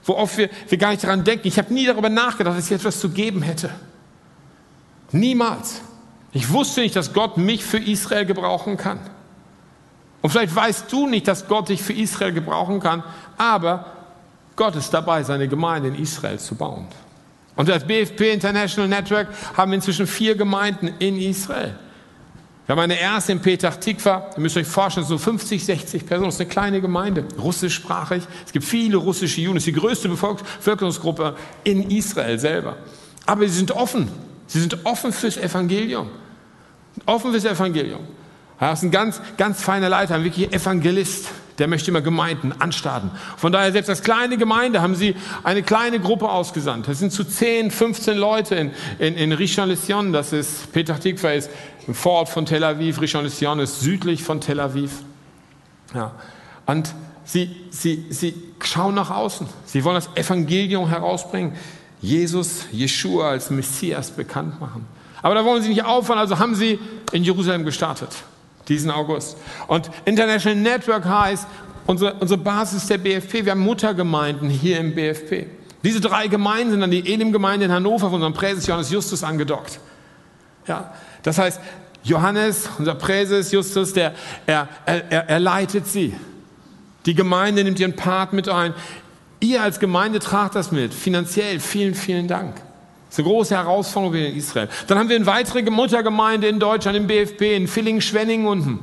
worauf 0.07 0.39
wir, 0.39 0.49
wir 0.67 0.79
gar 0.79 0.93
nicht 0.93 1.05
daran 1.05 1.25
denken. 1.25 1.47
Ich 1.47 1.59
habe 1.59 1.75
nie 1.75 1.85
darüber 1.85 2.09
nachgedacht, 2.09 2.57
dass 2.57 2.71
ich 2.71 2.73
etwas 2.73 3.01
zu 3.01 3.11
geben 3.11 3.43
hätte. 3.43 3.69
Niemals. 5.13 5.83
Ich 6.33 6.51
wusste 6.51 6.81
nicht, 6.81 6.97
dass 6.97 7.13
Gott 7.13 7.37
mich 7.37 7.63
für 7.63 7.77
Israel 7.77 8.25
gebrauchen 8.25 8.79
kann. 8.79 8.99
Und 10.23 10.31
vielleicht 10.31 10.57
weißt 10.57 10.91
du 10.91 11.07
nicht, 11.07 11.29
dass 11.29 11.49
Gott 11.49 11.69
dich 11.69 11.83
für 11.83 11.93
Israel 11.93 12.33
gebrauchen 12.33 12.81
kann, 12.81 13.05
aber 13.37 13.93
Gott 14.57 14.75
ist 14.75 14.89
dabei, 14.95 15.23
seine 15.23 15.49
Gemeinde 15.49 15.89
in 15.89 15.97
Israel 15.97 16.39
zu 16.39 16.55
bauen. 16.55 16.87
Und 17.61 17.69
als 17.69 17.85
BFP 17.85 18.33
International 18.33 18.89
Network 18.89 19.29
haben 19.55 19.75
inzwischen 19.75 20.07
vier 20.07 20.35
Gemeinden 20.35 20.95
in 20.99 21.21
Israel. 21.21 21.75
Wir 22.65 22.73
haben 22.75 22.81
eine 22.81 22.99
erste 22.99 23.33
in 23.33 23.41
Petach 23.41 23.77
Tikva, 23.77 24.31
ihr 24.35 24.41
müsst 24.41 24.57
euch 24.57 24.67
vorstellen, 24.67 25.05
so 25.05 25.19
50, 25.19 25.63
60 25.63 26.07
Personen, 26.07 26.29
das 26.29 26.37
ist 26.37 26.41
eine 26.41 26.49
kleine 26.49 26.81
Gemeinde, 26.81 27.27
russischsprachig. 27.39 28.23
Es 28.47 28.53
gibt 28.53 28.65
viele 28.65 28.97
russische 28.97 29.43
Juden, 29.43 29.57
das 29.57 29.67
ist 29.67 29.77
die 29.77 29.79
größte 29.79 30.09
Bevölkerungsgruppe 30.09 31.37
in 31.63 31.91
Israel 31.91 32.39
selber. 32.39 32.77
Aber 33.27 33.47
sie 33.47 33.55
sind 33.55 33.73
offen, 33.73 34.09
sie 34.47 34.61
sind 34.61 34.79
offen 34.87 35.13
fürs 35.13 35.37
Evangelium. 35.37 36.09
Offen 37.05 37.31
fürs 37.31 37.45
Evangelium. 37.45 38.01
Er 38.59 38.73
ist 38.73 38.85
ein 38.85 38.91
ganz, 38.91 39.21
ganz 39.37 39.61
feiner 39.61 39.91
Leiter, 39.91 40.15
ein 40.15 40.25
wirklich 40.25 40.51
Evangelist 40.51 41.29
der 41.61 41.69
möchte 41.69 41.91
immer 41.91 42.01
Gemeinden 42.01 42.53
anstarten. 42.59 43.11
Von 43.37 43.53
daher, 43.53 43.71
selbst 43.71 43.91
als 43.91 44.03
kleine 44.03 44.39
Gemeinde 44.39 44.81
haben 44.81 44.95
sie 44.95 45.15
eine 45.45 45.63
kleine 45.63 46.01
Gruppe 46.01 46.29
ausgesandt. 46.29 46.89
Das 46.89 46.99
sind 46.99 47.13
zu 47.13 47.23
10, 47.23 47.71
15 47.71 48.17
Leute 48.17 48.55
in, 48.57 48.71
in, 48.99 49.15
in 49.15 49.33
Rishon 49.33 49.69
LeZion, 49.69 50.13
das 50.13 50.33
ist, 50.33 50.73
Petach 50.73 50.99
Tikva 50.99 51.31
ist 51.33 51.51
im 51.87 51.95
Vorort 51.95 52.31
von 52.31 52.47
Tel 52.47 52.65
Aviv, 52.65 53.01
Rishon 53.01 53.25
LeZion 53.25 53.61
ist 53.61 53.81
südlich 53.81 54.25
von 54.25 54.41
Tel 54.41 54.59
Aviv. 54.59 55.03
Ja. 55.95 56.13
Und 56.65 56.95
sie, 57.25 57.55
sie, 57.71 58.07
sie 58.09 58.35
schauen 58.65 58.95
nach 58.95 59.11
außen. 59.11 59.47
Sie 59.67 59.85
wollen 59.85 59.97
das 59.97 60.09
Evangelium 60.15 60.89
herausbringen. 60.89 61.53
Jesus, 62.01 62.67
Jeshua 62.73 63.31
als 63.31 63.51
Messias 63.51 64.11
bekannt 64.11 64.59
machen. 64.61 64.87
Aber 65.21 65.35
da 65.35 65.45
wollen 65.45 65.63
sie 65.63 65.69
nicht 65.69 65.85
aufhören, 65.85 66.19
also 66.19 66.39
haben 66.39 66.55
sie 66.55 66.79
in 67.13 67.23
Jerusalem 67.23 67.67
gestartet 67.67 68.11
diesen 68.71 68.91
August. 68.91 69.37
Und 69.67 69.91
International 70.07 70.59
Network 70.59 71.05
heißt, 71.05 71.47
unsere, 71.87 72.15
unsere 72.15 72.41
Basis 72.41 72.87
der 72.87 72.99
BFP, 72.99 73.45
wir 73.45 73.53
haben 73.53 73.61
Muttergemeinden 73.61 74.49
hier 74.49 74.79
im 74.79 74.95
BFP. 74.95 75.47
Diese 75.83 76.01
drei 76.01 76.29
Gemeinden 76.29 76.73
sind 76.73 76.83
an 76.83 76.91
die 76.91 77.13
Elim-Gemeinde 77.13 77.67
in 77.67 77.73
Hannover 77.73 78.07
von 78.07 78.15
unserem 78.15 78.35
Präses 78.35 78.67
Johannes 78.67 78.91
Justus 78.91 79.25
angedockt. 79.25 79.81
Ja, 80.67 80.95
das 81.23 81.39
heißt, 81.39 81.61
Johannes, 82.03 82.69
unser 82.79 82.95
Präses 82.95 83.53
Justus, 83.53 83.93
der, 83.93 84.15
er, 84.47 84.69
er, 84.87 85.29
er 85.29 85.41
leitet 85.41 85.87
sie. 85.87 86.15
Die 87.07 87.15
Gemeinde 87.15 87.65
nimmt 87.65 87.81
ihren 87.81 87.97
Part 87.97 88.33
mit 88.33 88.49
ein. 88.49 88.75
Ihr 89.41 89.63
als 89.63 89.81
Gemeinde 89.81 90.19
tragt 90.19 90.55
das 90.55 90.71
mit. 90.71 90.93
Finanziell 90.93 91.61
vielen, 91.61 91.95
vielen 91.95 92.29
Dank. 92.29 92.61
Das 93.11 93.19
ist 93.19 93.25
eine 93.25 93.33
große 93.35 93.57
Herausforderung 93.57 94.15
in 94.15 94.37
Israel. 94.37 94.69
Dann 94.87 94.97
haben 94.97 95.09
wir 95.09 95.17
eine 95.17 95.27
weitere 95.27 95.69
Muttergemeinde 95.69 96.47
in 96.47 96.61
Deutschland, 96.61 96.97
im 96.97 97.09
BFP, 97.09 97.57
in 97.57 97.67
Villingen-Schwenning 97.67 98.47
unten. 98.47 98.79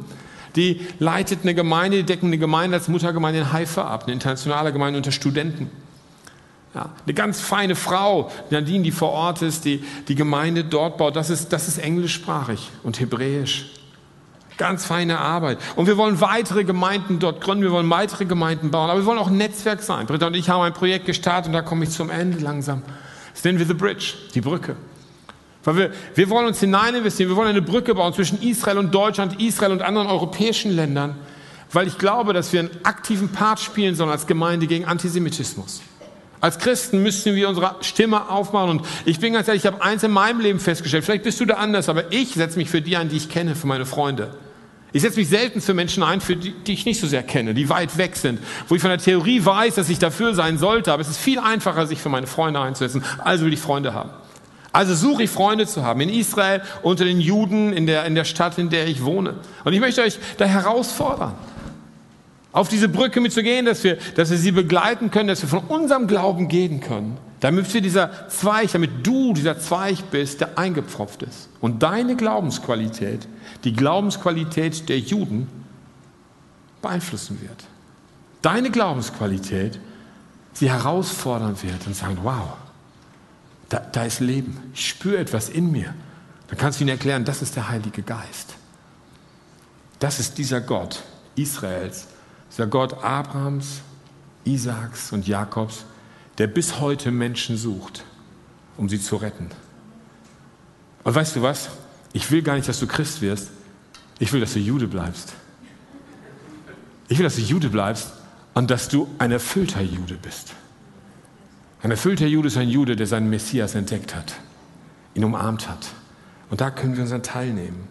Die 0.58 0.86
leitet 1.00 1.44
eine 1.44 1.56
Gemeinde, 1.56 1.98
die 1.98 2.04
decken 2.04 2.28
eine 2.28 2.38
Gemeinde 2.38 2.76
als 2.76 2.90
Muttergemeinde 2.90 3.40
in 3.40 3.54
Haifa 3.54 3.84
ab, 3.84 4.04
eine 4.04 4.12
internationale 4.12 4.74
Gemeinde 4.74 4.98
unter 4.98 5.14
Studenten. 5.14 5.72
Ja, 6.76 6.90
eine 7.06 7.14
ganz 7.14 7.40
feine 7.40 7.76
Frau, 7.76 8.30
Nadine, 8.50 8.84
die 8.84 8.92
vor 8.92 9.12
Ort 9.12 9.42
ist, 9.44 9.64
die 9.64 9.82
die 10.10 10.16
Gemeinde 10.16 10.66
dort 10.66 10.98
baut. 10.98 11.16
Das 11.16 11.30
ist, 11.30 11.54
das 11.54 11.70
ist 11.70 11.78
englischsprachig 11.78 12.70
und 12.84 13.00
hebräisch. 13.00 13.72
Ganz 14.58 14.84
feine 14.84 15.20
Arbeit. 15.20 15.58
Und 15.78 15.88
wir 15.88 15.96
wollen 15.96 16.20
weitere 16.20 16.66
Gemeinden 16.66 17.20
dort 17.20 17.40
gründen, 17.40 17.64
wir 17.64 17.72
wollen 17.72 17.90
weitere 17.90 18.26
Gemeinden 18.26 18.72
bauen, 18.72 18.90
aber 18.90 19.00
wir 19.00 19.06
wollen 19.06 19.20
auch 19.20 19.30
ein 19.30 19.38
Netzwerk 19.38 19.82
sein. 19.82 20.06
Britta 20.06 20.28
und 20.28 20.34
ich 20.34 20.50
haben 20.50 20.64
ein 20.64 20.74
Projekt 20.74 21.06
gestartet 21.06 21.48
und 21.48 21.54
da 21.54 21.62
komme 21.62 21.86
ich 21.86 21.92
zum 21.92 22.10
Ende 22.10 22.40
langsam. 22.40 22.82
Nennen 23.48 23.60
wir 23.60 23.66
The 23.66 23.76
Bridge, 23.76 24.16
die 24.36 24.42
Brücke. 24.42 24.76
Weil 25.64 25.78
wir, 25.78 25.92
wir 26.16 26.30
wollen 26.30 26.48
uns 26.48 26.60
hinein 26.60 26.96
investieren, 26.96 27.30
wir 27.30 27.38
wollen 27.38 27.48
eine 27.48 27.62
Brücke 27.62 27.96
bauen 27.96 28.14
zwischen 28.14 28.42
Israel 28.42 28.78
und 28.78 28.94
Deutschland, 28.94 29.42
Israel 29.42 29.72
und 29.72 29.82
anderen 29.82 30.10
europäischen 30.10 30.76
Ländern, 30.76 31.16
weil 31.72 31.88
ich 31.88 31.98
glaube, 31.98 32.34
dass 32.34 32.52
wir 32.52 32.60
einen 32.60 32.72
aktiven 32.84 33.30
Part 33.30 33.62
spielen 33.62 33.96
sollen 33.96 34.10
als 34.10 34.28
Gemeinde 34.28 34.68
gegen 34.68 34.84
Antisemitismus. 34.84 35.82
Als 36.42 36.58
Christen 36.60 37.02
müssen 37.02 37.36
wir 37.36 37.48
unsere 37.48 37.78
Stimme 37.80 38.30
aufmachen. 38.30 38.70
Und 38.70 38.88
ich 39.06 39.22
bin 39.22 39.32
ganz 39.32 39.48
ehrlich, 39.48 39.64
ich 39.64 39.72
habe 39.72 39.82
eins 39.82 40.04
in 40.04 40.12
meinem 40.12 40.42
Leben 40.42 40.60
festgestellt, 40.60 41.06
vielleicht 41.06 41.24
bist 41.24 41.40
du 41.40 41.46
da 41.46 41.54
anders, 41.54 41.88
aber 41.88 42.12
ich 42.12 42.34
setze 42.34 42.58
mich 42.58 42.70
für 42.70 42.82
die 42.82 42.98
ein, 42.98 43.08
die 43.08 43.16
ich 43.16 43.30
kenne, 43.30 43.56
für 43.56 43.68
meine 43.68 43.86
Freunde. 43.86 44.32
Ich 44.98 45.04
setze 45.04 45.20
mich 45.20 45.30
selten 45.30 45.62
für 45.62 45.76
Menschen 45.76 46.02
ein, 46.02 46.22
für 46.22 46.36
die, 46.36 46.54
die 46.54 46.74
ich 46.74 46.88
nicht 46.88 47.00
so 47.00 47.06
sehr 47.06 47.22
kenne, 47.22 47.54
die 47.54 47.70
weit 47.70 48.00
weg 48.00 48.16
sind, 48.16 48.40
wo 48.68 48.74
ich 48.74 48.82
von 48.82 48.90
der 48.90 48.98
Theorie 48.98 49.46
weiß, 49.46 49.76
dass 49.76 49.90
ich 49.90 50.00
dafür 50.00 50.34
sein 50.34 50.58
sollte, 50.58 50.92
aber 50.92 51.04
es 51.04 51.08
ist 51.08 51.20
viel 51.20 51.38
einfacher, 51.38 51.86
sich 51.86 52.00
für 52.00 52.10
meine 52.10 52.26
Freunde 52.26 52.60
einzusetzen. 52.60 53.04
Also 53.20 53.46
will 53.46 53.54
ich 53.54 53.60
Freunde 53.60 53.94
haben. 53.94 54.10
Also 54.72 54.96
suche 54.96 55.22
ich 55.22 55.30
Freunde 55.30 55.68
zu 55.68 55.84
haben 55.84 56.02
in 56.02 56.10
Israel, 56.10 56.64
unter 56.82 57.06
den 57.06 57.22
Juden, 57.22 57.74
in 57.74 57.86
der, 57.86 58.06
in 58.06 58.16
der 58.16 58.24
Stadt, 58.24 58.58
in 58.58 58.72
der 58.72 58.88
ich 58.88 59.04
wohne. 59.04 59.36
Und 59.64 59.74
ich 59.74 59.80
möchte 59.80 60.02
euch 60.02 60.18
da 60.40 60.46
herausfordern, 60.46 61.36
auf 62.52 62.68
diese 62.68 62.90
Brücke 62.90 63.22
mitzugehen, 63.22 63.68
dass 63.68 63.84
wir, 63.84 64.00
dass 64.16 64.32
wir 64.32 64.38
sie 64.38 64.52
begleiten 64.52 65.12
können, 65.12 65.28
dass 65.28 65.44
wir 65.44 65.50
von 65.50 65.66
unserem 65.68 66.08
Glauben 66.08 66.48
gehen 66.48 66.80
können, 66.80 67.20
damit 67.40 67.72
wir 67.72 67.82
dieser 67.82 68.30
Zweig, 68.30 68.72
damit 68.72 69.06
du 69.06 69.34
dieser 69.34 69.60
Zweig 69.60 70.10
bist, 70.10 70.42
der 70.42 70.58
eingepfropft 70.58 71.22
ist. 71.22 71.50
Und 71.62 71.84
deine 71.84 72.16
Glaubensqualität, 72.16 73.28
die 73.68 73.74
Glaubensqualität 73.74 74.88
der 74.88 74.98
Juden, 74.98 75.50
beeinflussen 76.82 77.42
wird. 77.42 77.66
Deine 78.42 78.72
Glaubensqualität 78.72 79.78
sie 80.54 80.70
herausfordern 80.70 81.62
wird 81.62 81.86
und 81.86 81.94
sagen, 81.94 82.20
wow, 82.24 82.54
da, 83.68 83.80
da 83.80 84.06
ist 84.06 84.22
Leben. 84.22 84.58
Ich 84.74 84.88
spüre 84.88 85.18
etwas 85.18 85.50
in 85.50 85.70
mir. 85.70 85.94
Dann 86.48 86.58
kannst 86.58 86.80
du 86.80 86.86
ihnen 86.86 86.92
erklären, 86.92 87.26
das 87.26 87.42
ist 87.42 87.58
der 87.58 87.68
Heilige 87.68 88.04
Geist. 88.04 88.56
Das 90.00 90.22
ist 90.22 90.38
dieser 90.38 90.62
Gott 90.62 91.04
Israels, 91.36 92.08
dieser 92.50 92.68
Gott 92.68 93.04
Abrahams, 93.04 93.82
Isaaks 94.46 95.12
und 95.12 95.28
Jakobs, 95.28 95.84
der 96.38 96.48
bis 96.48 96.80
heute 96.80 97.12
Menschen 97.12 97.58
sucht, 97.58 98.06
um 98.78 98.88
sie 98.88 99.02
zu 99.02 99.18
retten. 99.18 99.50
Und 101.04 101.14
weißt 101.14 101.36
du 101.36 101.42
was? 101.42 101.68
Ich 102.14 102.32
will 102.32 102.42
gar 102.42 102.56
nicht, 102.56 102.70
dass 102.70 102.80
du 102.80 102.88
Christ 102.88 103.22
wirst. 103.22 103.50
Ich 104.20 104.34
will, 104.34 104.40
dass 104.40 104.54
du 104.54 104.60
Jude 104.60 104.88
bleibst. 104.88 105.34
Ich 107.08 107.18
will, 107.18 107.24
dass 107.24 107.36
du 107.36 107.42
Jude 107.42 107.70
bleibst 107.70 108.12
und 108.54 108.70
dass 108.72 108.90
du 108.90 109.08
ein 109.18 109.32
erfüllter 109.32 109.82
Jude 109.82 110.16
bist. 110.16 110.54
Ein 111.84 111.92
erfüllter 111.92 112.26
Jude 112.26 112.48
ist 112.48 112.58
ein 112.58 112.70
Jude, 112.70 112.96
der 112.96 113.08
seinen 113.08 113.30
Messias 113.30 113.76
entdeckt 113.76 114.16
hat, 114.16 114.34
ihn 115.14 115.24
umarmt 115.24 115.70
hat. 115.70 115.88
Und 116.50 116.62
da 116.62 116.72
können 116.72 116.96
wir 116.96 117.04
unseren 117.04 117.24
Teil 117.24 117.54
nehmen. 117.54 117.88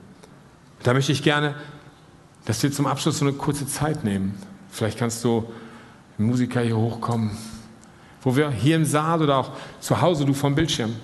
Da 0.83 0.93
möchte 0.93 1.13
ich 1.13 1.23
gerne, 1.23 1.55
dass 2.45 2.63
wir 2.63 2.73
zum 2.73 2.87
Abschluss 2.87 3.19
so 3.19 3.25
eine 3.25 3.35
kurze 3.35 3.67
Zeit 3.67 4.05
nehmen. 4.05 4.35
Vielleicht 4.71 4.99
kannst 4.99 5.23
du 5.25 5.51
Musiker 6.19 6.61
hier 6.61 6.77
hochkommen, 6.77 7.31
wo 8.23 8.37
wir 8.37 8.51
hier 8.51 8.77
im 8.77 8.85
Saal 8.85 9.23
oder 9.23 9.37
auch 9.37 9.53
zu 9.81 10.01
Hause, 10.01 10.25
du 10.25 10.35
vom 10.35 10.55
Bildschirm, 10.55 10.95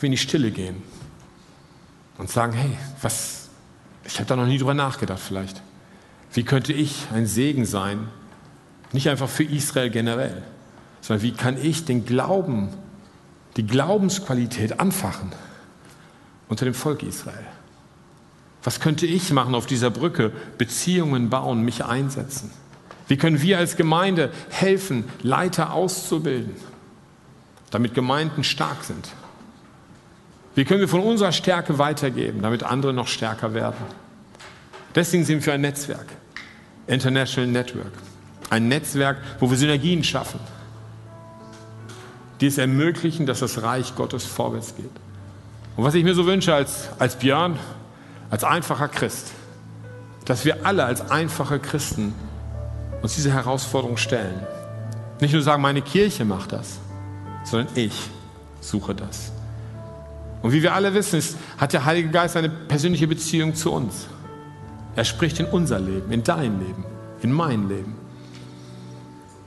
in 0.00 0.10
die 0.10 0.18
Stille 0.18 0.50
gehen 0.50 0.82
und 2.18 2.28
sagen, 2.28 2.52
hey, 2.52 2.76
was, 3.00 3.41
ich 4.04 4.16
habe 4.16 4.26
da 4.26 4.36
noch 4.36 4.46
nie 4.46 4.58
drüber 4.58 4.74
nachgedacht 4.74 5.20
vielleicht. 5.20 5.62
Wie 6.32 6.44
könnte 6.44 6.72
ich 6.72 7.06
ein 7.12 7.26
Segen 7.26 7.64
sein? 7.64 8.08
Nicht 8.92 9.08
einfach 9.08 9.28
für 9.28 9.44
Israel 9.44 9.90
generell, 9.90 10.42
sondern 11.00 11.22
wie 11.22 11.32
kann 11.32 11.62
ich 11.62 11.84
den 11.84 12.04
Glauben, 12.04 12.70
die 13.56 13.66
Glaubensqualität 13.66 14.80
anfachen 14.80 15.32
unter 16.48 16.64
dem 16.64 16.74
Volk 16.74 17.02
Israel? 17.02 17.46
Was 18.62 18.80
könnte 18.80 19.06
ich 19.06 19.32
machen 19.32 19.54
auf 19.54 19.66
dieser 19.66 19.90
Brücke? 19.90 20.32
Beziehungen 20.56 21.30
bauen, 21.30 21.62
mich 21.62 21.84
einsetzen. 21.84 22.50
Wie 23.08 23.16
können 23.16 23.42
wir 23.42 23.58
als 23.58 23.76
Gemeinde 23.76 24.30
helfen, 24.50 25.04
Leiter 25.22 25.72
auszubilden, 25.72 26.54
damit 27.70 27.94
Gemeinden 27.94 28.44
stark 28.44 28.84
sind? 28.84 29.08
Wie 30.54 30.64
können 30.64 30.80
wir 30.80 30.88
von 30.88 31.00
unserer 31.00 31.32
Stärke 31.32 31.78
weitergeben, 31.78 32.42
damit 32.42 32.62
andere 32.62 32.92
noch 32.92 33.08
stärker 33.08 33.54
werden? 33.54 33.76
Deswegen 34.94 35.24
sind 35.24 35.44
wir 35.46 35.54
ein 35.54 35.62
Netzwerk, 35.62 36.06
International 36.86 37.50
Network. 37.50 37.92
Ein 38.50 38.68
Netzwerk, 38.68 39.16
wo 39.40 39.48
wir 39.48 39.56
Synergien 39.56 40.04
schaffen, 40.04 40.38
die 42.40 42.46
es 42.46 42.58
ermöglichen, 42.58 43.24
dass 43.24 43.40
das 43.40 43.62
Reich 43.62 43.94
Gottes 43.94 44.26
vorwärts 44.26 44.76
geht. 44.76 44.90
Und 45.76 45.84
was 45.84 45.94
ich 45.94 46.04
mir 46.04 46.14
so 46.14 46.26
wünsche 46.26 46.54
als, 46.54 46.90
als 46.98 47.16
Björn, 47.16 47.58
als 48.30 48.44
einfacher 48.44 48.88
Christ, 48.88 49.32
dass 50.26 50.44
wir 50.44 50.66
alle 50.66 50.84
als 50.84 51.10
einfache 51.10 51.58
Christen 51.58 52.14
uns 53.00 53.14
diese 53.14 53.32
Herausforderung 53.32 53.96
stellen. 53.96 54.46
Nicht 55.20 55.32
nur 55.32 55.42
sagen, 55.42 55.62
meine 55.62 55.82
Kirche 55.82 56.24
macht 56.24 56.52
das, 56.52 56.78
sondern 57.44 57.68
ich 57.74 57.94
suche 58.60 58.94
das. 58.94 59.32
Und 60.42 60.52
wie 60.52 60.62
wir 60.62 60.74
alle 60.74 60.92
wissen, 60.94 61.18
ist, 61.18 61.36
hat 61.56 61.72
der 61.72 61.84
Heilige 61.84 62.10
Geist 62.10 62.36
eine 62.36 62.48
persönliche 62.48 63.06
Beziehung 63.06 63.54
zu 63.54 63.72
uns. 63.72 64.08
Er 64.96 65.04
spricht 65.04 65.38
in 65.40 65.46
unser 65.46 65.78
Leben, 65.78 66.10
in 66.10 66.22
dein 66.22 66.58
Leben, 66.58 66.84
in 67.22 67.32
mein 67.32 67.68
Leben. 67.68 67.94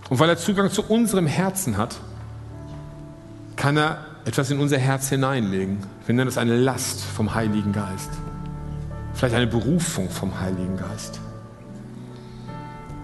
Und 0.09 0.19
weil 0.19 0.29
er 0.29 0.37
Zugang 0.37 0.71
zu 0.71 0.83
unserem 0.83 1.27
Herzen 1.27 1.77
hat, 1.77 1.95
kann 3.55 3.77
er 3.77 4.05
etwas 4.25 4.49
in 4.51 4.59
unser 4.59 4.77
Herz 4.77 5.09
hineinlegen. 5.09 5.79
Wir 6.05 6.15
nennen 6.15 6.27
das 6.27 6.37
eine 6.37 6.55
Last 6.55 7.03
vom 7.03 7.35
Heiligen 7.35 7.73
Geist. 7.73 8.09
Vielleicht 9.13 9.35
eine 9.35 9.47
Berufung 9.47 10.09
vom 10.09 10.39
Heiligen 10.39 10.77
Geist. 10.77 11.19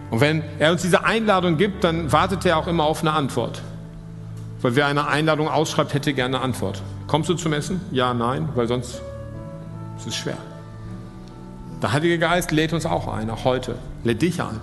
Und 0.10 0.20
wenn 0.20 0.44
er 0.60 0.72
uns 0.72 0.82
diese 0.82 1.06
Einladung 1.06 1.58
gibt, 1.58 1.84
dann 1.84 2.12
wartet 2.12 2.46
er 2.46 2.58
auch 2.58 2.68
immer 2.68 2.84
auf 2.84 3.02
eine 3.02 3.14
Antwort. 3.14 3.62
Weil 4.62 4.76
wer 4.76 4.88
eine 4.88 5.08
Einladung 5.08 5.48
ausschreibt, 5.48 5.94
hätte 5.94 6.14
gerne 6.14 6.38
eine 6.38 6.46
Antwort. 6.46 6.82
Kommst 7.12 7.30
du 7.30 7.36
zum 7.36 7.54
Essen? 7.54 7.82
Ja, 7.92 8.14
nein, 8.14 8.50
weil 8.56 8.68
sonst 8.68 9.02
ist 9.98 10.08
es 10.08 10.16
schwer. 10.16 10.38
Der 11.82 11.92
Heilige 11.92 12.18
Geist 12.18 12.52
lädt 12.52 12.74
uns 12.74 12.86
auch 12.86 13.08
ein, 13.08 13.30
auch 13.30 13.44
heute. 13.46 13.76
Lädt 14.04 14.24
dich 14.24 14.42
ein. 14.42 14.60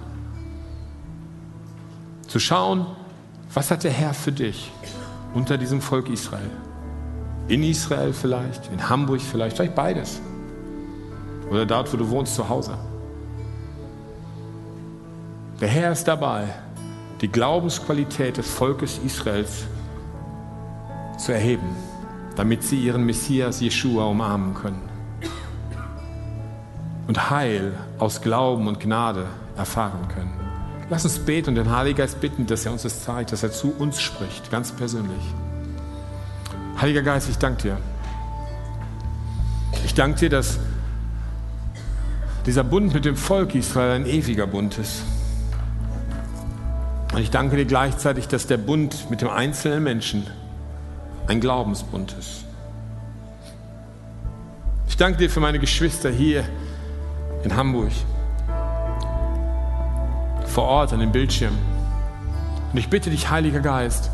Zu 2.26 2.40
schauen, 2.40 2.86
was 3.54 3.70
hat 3.70 3.84
der 3.84 3.92
Herr 3.92 4.14
für 4.14 4.32
dich? 4.32 4.72
unter 5.34 5.58
diesem 5.58 5.80
Volk 5.80 6.08
Israel. 6.08 6.50
In 7.48 7.62
Israel 7.62 8.12
vielleicht, 8.12 8.70
in 8.72 8.88
Hamburg 8.88 9.20
vielleicht, 9.20 9.56
vielleicht 9.56 9.74
beides. 9.74 10.20
Oder 11.50 11.64
dort, 11.64 11.92
wo 11.92 11.96
du 11.96 12.08
wohnst, 12.10 12.34
zu 12.34 12.48
Hause. 12.48 12.76
Der 15.60 15.68
Herr 15.68 15.92
ist 15.92 16.04
dabei, 16.04 16.44
die 17.20 17.28
Glaubensqualität 17.28 18.36
des 18.36 18.48
Volkes 18.48 18.98
Israels 19.04 19.66
zu 21.16 21.32
erheben, 21.32 21.68
damit 22.38 22.62
sie 22.62 22.76
ihren 22.76 23.04
Messias 23.04 23.58
Jeshua 23.58 24.04
umarmen 24.04 24.54
können. 24.54 24.88
Und 27.08 27.30
Heil 27.30 27.72
aus 27.98 28.22
Glauben 28.22 28.68
und 28.68 28.78
Gnade 28.78 29.26
erfahren 29.56 30.06
können. 30.14 30.32
Lass 30.88 31.02
uns 31.02 31.18
beten 31.18 31.50
und 31.50 31.54
den 31.56 31.74
Heiligen 31.74 31.98
Geist 31.98 32.20
bitten, 32.20 32.46
dass 32.46 32.64
er 32.64 32.70
uns 32.70 32.82
das 32.82 33.02
zeigt, 33.02 33.32
dass 33.32 33.42
er 33.42 33.50
zu 33.50 33.74
uns 33.76 34.00
spricht, 34.00 34.52
ganz 34.52 34.70
persönlich. 34.70 35.20
Heiliger 36.80 37.02
Geist, 37.02 37.28
ich 37.28 37.38
danke 37.38 37.62
dir. 37.62 37.76
Ich 39.84 39.94
danke 39.94 40.20
dir, 40.20 40.30
dass 40.30 40.60
dieser 42.46 42.62
Bund 42.62 42.94
mit 42.94 43.04
dem 43.04 43.16
Volk 43.16 43.56
Israel 43.56 43.96
ein 43.96 44.06
ewiger 44.06 44.46
Bund 44.46 44.78
ist. 44.78 45.02
Und 47.12 47.18
ich 47.18 47.32
danke 47.32 47.56
dir 47.56 47.64
gleichzeitig, 47.64 48.28
dass 48.28 48.46
der 48.46 48.58
Bund 48.58 49.10
mit 49.10 49.22
dem 49.22 49.28
einzelnen 49.28 49.82
Menschen 49.82 50.24
ein 51.28 51.40
Glaubensbund 51.40 52.16
ist. 52.18 52.44
Ich 54.88 54.96
danke 54.96 55.18
dir 55.18 55.30
für 55.30 55.40
meine 55.40 55.58
Geschwister 55.58 56.10
hier 56.10 56.44
in 57.44 57.54
Hamburg 57.54 57.92
vor 60.46 60.64
Ort 60.64 60.92
an 60.92 61.00
den 61.00 61.12
Bildschirmen. 61.12 61.58
Und 62.72 62.78
ich 62.78 62.88
bitte 62.88 63.10
dich, 63.10 63.30
Heiliger 63.30 63.60
Geist, 63.60 64.10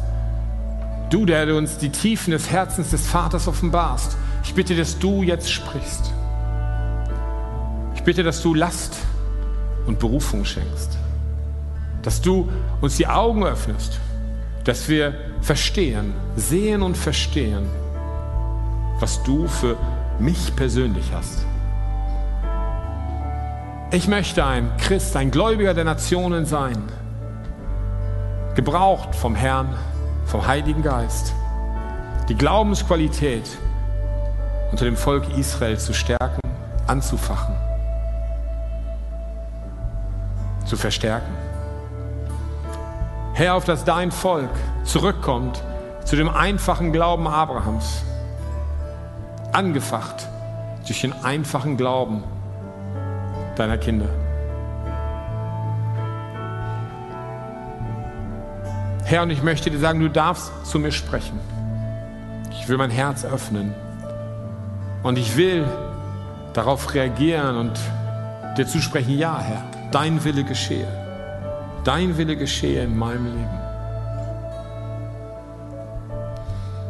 du, 1.10 1.24
der 1.24 1.46
du 1.46 1.56
uns 1.56 1.78
die 1.78 1.90
Tiefen 1.90 2.32
des 2.32 2.50
Herzens 2.50 2.90
des 2.90 3.06
Vaters 3.06 3.48
offenbarst, 3.48 4.16
ich 4.42 4.52
bitte, 4.54 4.76
dass 4.76 4.98
du 4.98 5.22
jetzt 5.22 5.50
sprichst. 5.50 6.12
Ich 7.94 8.02
bitte, 8.02 8.22
dass 8.22 8.42
du 8.42 8.54
Last 8.54 8.96
und 9.86 9.98
Berufung 10.00 10.44
schenkst. 10.44 10.98
Dass 12.02 12.20
du 12.20 12.50
uns 12.80 12.96
die 12.96 13.06
Augen 13.06 13.44
öffnest, 13.44 14.00
dass 14.64 14.88
wir 14.88 15.14
verstehen, 15.40 16.14
sehen 16.36 16.82
und 16.82 16.96
verstehen, 16.96 17.68
was 18.98 19.22
du 19.22 19.46
für 19.46 19.76
mich 20.18 20.54
persönlich 20.56 21.12
hast. 21.12 21.44
Ich 23.90 24.08
möchte 24.08 24.44
ein 24.44 24.76
Christ, 24.78 25.14
ein 25.16 25.30
Gläubiger 25.30 25.74
der 25.74 25.84
Nationen 25.84 26.46
sein, 26.46 26.82
gebraucht 28.54 29.14
vom 29.14 29.34
Herrn, 29.34 29.76
vom 30.26 30.46
Heiligen 30.46 30.82
Geist, 30.82 31.34
die 32.28 32.34
Glaubensqualität 32.34 33.48
unter 34.72 34.86
dem 34.86 34.96
Volk 34.96 35.24
Israel 35.36 35.78
zu 35.78 35.92
stärken, 35.92 36.40
anzufachen, 36.86 37.54
zu 40.64 40.76
verstärken. 40.76 41.53
Herr, 43.34 43.56
auf 43.56 43.64
dass 43.64 43.84
dein 43.84 44.12
Volk 44.12 44.50
zurückkommt 44.84 45.60
zu 46.04 46.14
dem 46.14 46.28
einfachen 46.28 46.92
Glauben 46.92 47.26
Abrahams, 47.26 48.04
angefacht 49.50 50.28
durch 50.86 51.00
den 51.00 51.12
einfachen 51.24 51.76
Glauben 51.76 52.22
deiner 53.56 53.76
Kinder. 53.76 54.06
Herr, 59.04 59.22
und 59.24 59.30
ich 59.30 59.42
möchte 59.42 59.68
dir 59.68 59.80
sagen, 59.80 59.98
du 59.98 60.08
darfst 60.08 60.52
zu 60.64 60.78
mir 60.78 60.92
sprechen. 60.92 61.40
Ich 62.52 62.68
will 62.68 62.76
mein 62.76 62.90
Herz 62.90 63.24
öffnen. 63.24 63.74
Und 65.02 65.18
ich 65.18 65.36
will 65.36 65.64
darauf 66.52 66.94
reagieren 66.94 67.56
und 67.56 67.72
dir 68.56 68.66
zusprechen, 68.66 69.18
ja, 69.18 69.40
Herr, 69.40 69.62
dein 69.90 70.22
Wille 70.22 70.44
geschehe. 70.44 71.03
Dein 71.84 72.16
Wille 72.16 72.36
geschehe 72.36 72.82
in 72.82 72.96
meinem 72.96 73.26
Leben. 73.26 73.60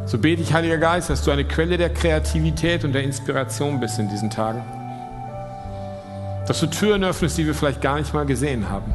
So 0.05 0.17
bete 0.17 0.41
ich, 0.41 0.53
Heiliger 0.53 0.77
Geist, 0.77 1.09
dass 1.09 1.23
du 1.23 1.31
eine 1.31 1.43
Quelle 1.43 1.77
der 1.77 1.89
Kreativität 1.89 2.85
und 2.85 2.93
der 2.93 3.03
Inspiration 3.03 3.79
bist 3.79 3.99
in 3.99 4.07
diesen 4.07 4.29
Tagen. 4.29 4.63
Dass 6.47 6.59
du 6.59 6.67
Türen 6.67 7.03
öffnest, 7.03 7.37
die 7.37 7.45
wir 7.45 7.55
vielleicht 7.55 7.81
gar 7.81 7.97
nicht 7.97 8.13
mal 8.13 8.25
gesehen 8.25 8.69
haben. 8.69 8.93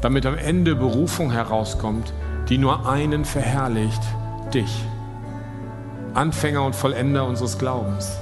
Damit 0.00 0.26
am 0.26 0.38
Ende 0.38 0.76
Berufung 0.76 1.32
herauskommt, 1.32 2.12
die 2.48 2.58
nur 2.58 2.88
einen 2.88 3.24
verherrlicht, 3.24 4.02
dich. 4.54 4.84
Anfänger 6.14 6.62
und 6.62 6.76
Vollender 6.76 7.26
unseres 7.26 7.58
Glaubens. 7.58 8.18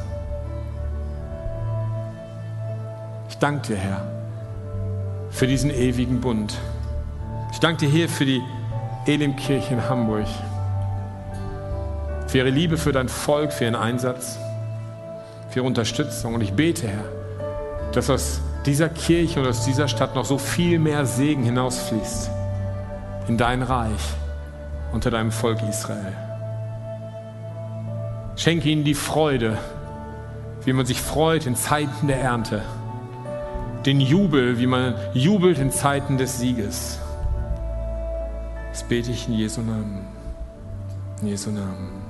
Ich 3.28 3.36
danke 3.38 3.66
dir, 3.66 3.76
Herr, 3.76 4.15
für 5.36 5.46
diesen 5.46 5.70
ewigen 5.70 6.22
Bund. 6.22 6.56
Ich 7.52 7.60
danke 7.60 7.84
dir 7.84 7.90
hier 7.90 8.08
für 8.08 8.24
die 8.24 8.42
Elimkirche 9.04 9.74
in 9.74 9.86
Hamburg, 9.86 10.24
für 12.26 12.38
ihre 12.38 12.48
Liebe 12.48 12.78
für 12.78 12.92
dein 12.92 13.10
Volk, 13.10 13.52
für 13.52 13.64
ihren 13.64 13.74
Einsatz, 13.74 14.38
für 15.50 15.58
ihre 15.58 15.66
Unterstützung. 15.66 16.34
Und 16.34 16.40
ich 16.40 16.54
bete, 16.54 16.88
Herr, 16.88 17.04
dass 17.92 18.08
aus 18.08 18.40
dieser 18.64 18.88
Kirche 18.88 19.40
und 19.40 19.46
aus 19.46 19.66
dieser 19.66 19.88
Stadt 19.88 20.14
noch 20.14 20.24
so 20.24 20.38
viel 20.38 20.78
mehr 20.78 21.04
Segen 21.04 21.44
hinausfließt 21.44 22.30
in 23.28 23.36
dein 23.36 23.62
Reich 23.62 24.14
unter 24.94 25.10
deinem 25.10 25.32
Volk 25.32 25.58
Israel. 25.68 26.16
Schenke 28.36 28.70
ihnen 28.70 28.84
die 28.84 28.94
Freude, 28.94 29.58
wie 30.64 30.72
man 30.72 30.86
sich 30.86 30.98
freut 30.98 31.44
in 31.44 31.56
Zeiten 31.56 32.06
der 32.06 32.22
Ernte. 32.22 32.62
Den 33.86 34.00
Jubel, 34.00 34.58
wie 34.58 34.66
man 34.66 34.96
jubelt 35.14 35.60
in 35.60 35.70
Zeiten 35.70 36.18
des 36.18 36.40
Sieges. 36.40 36.98
Das 38.70 38.82
bete 38.82 39.12
ich 39.12 39.28
in 39.28 39.34
Jesu 39.34 39.60
Namen. 39.60 40.04
In 41.22 41.28
Jesu 41.28 41.50
Namen. 41.50 42.02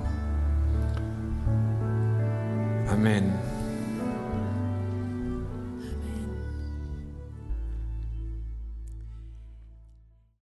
Amen. 2.90 3.34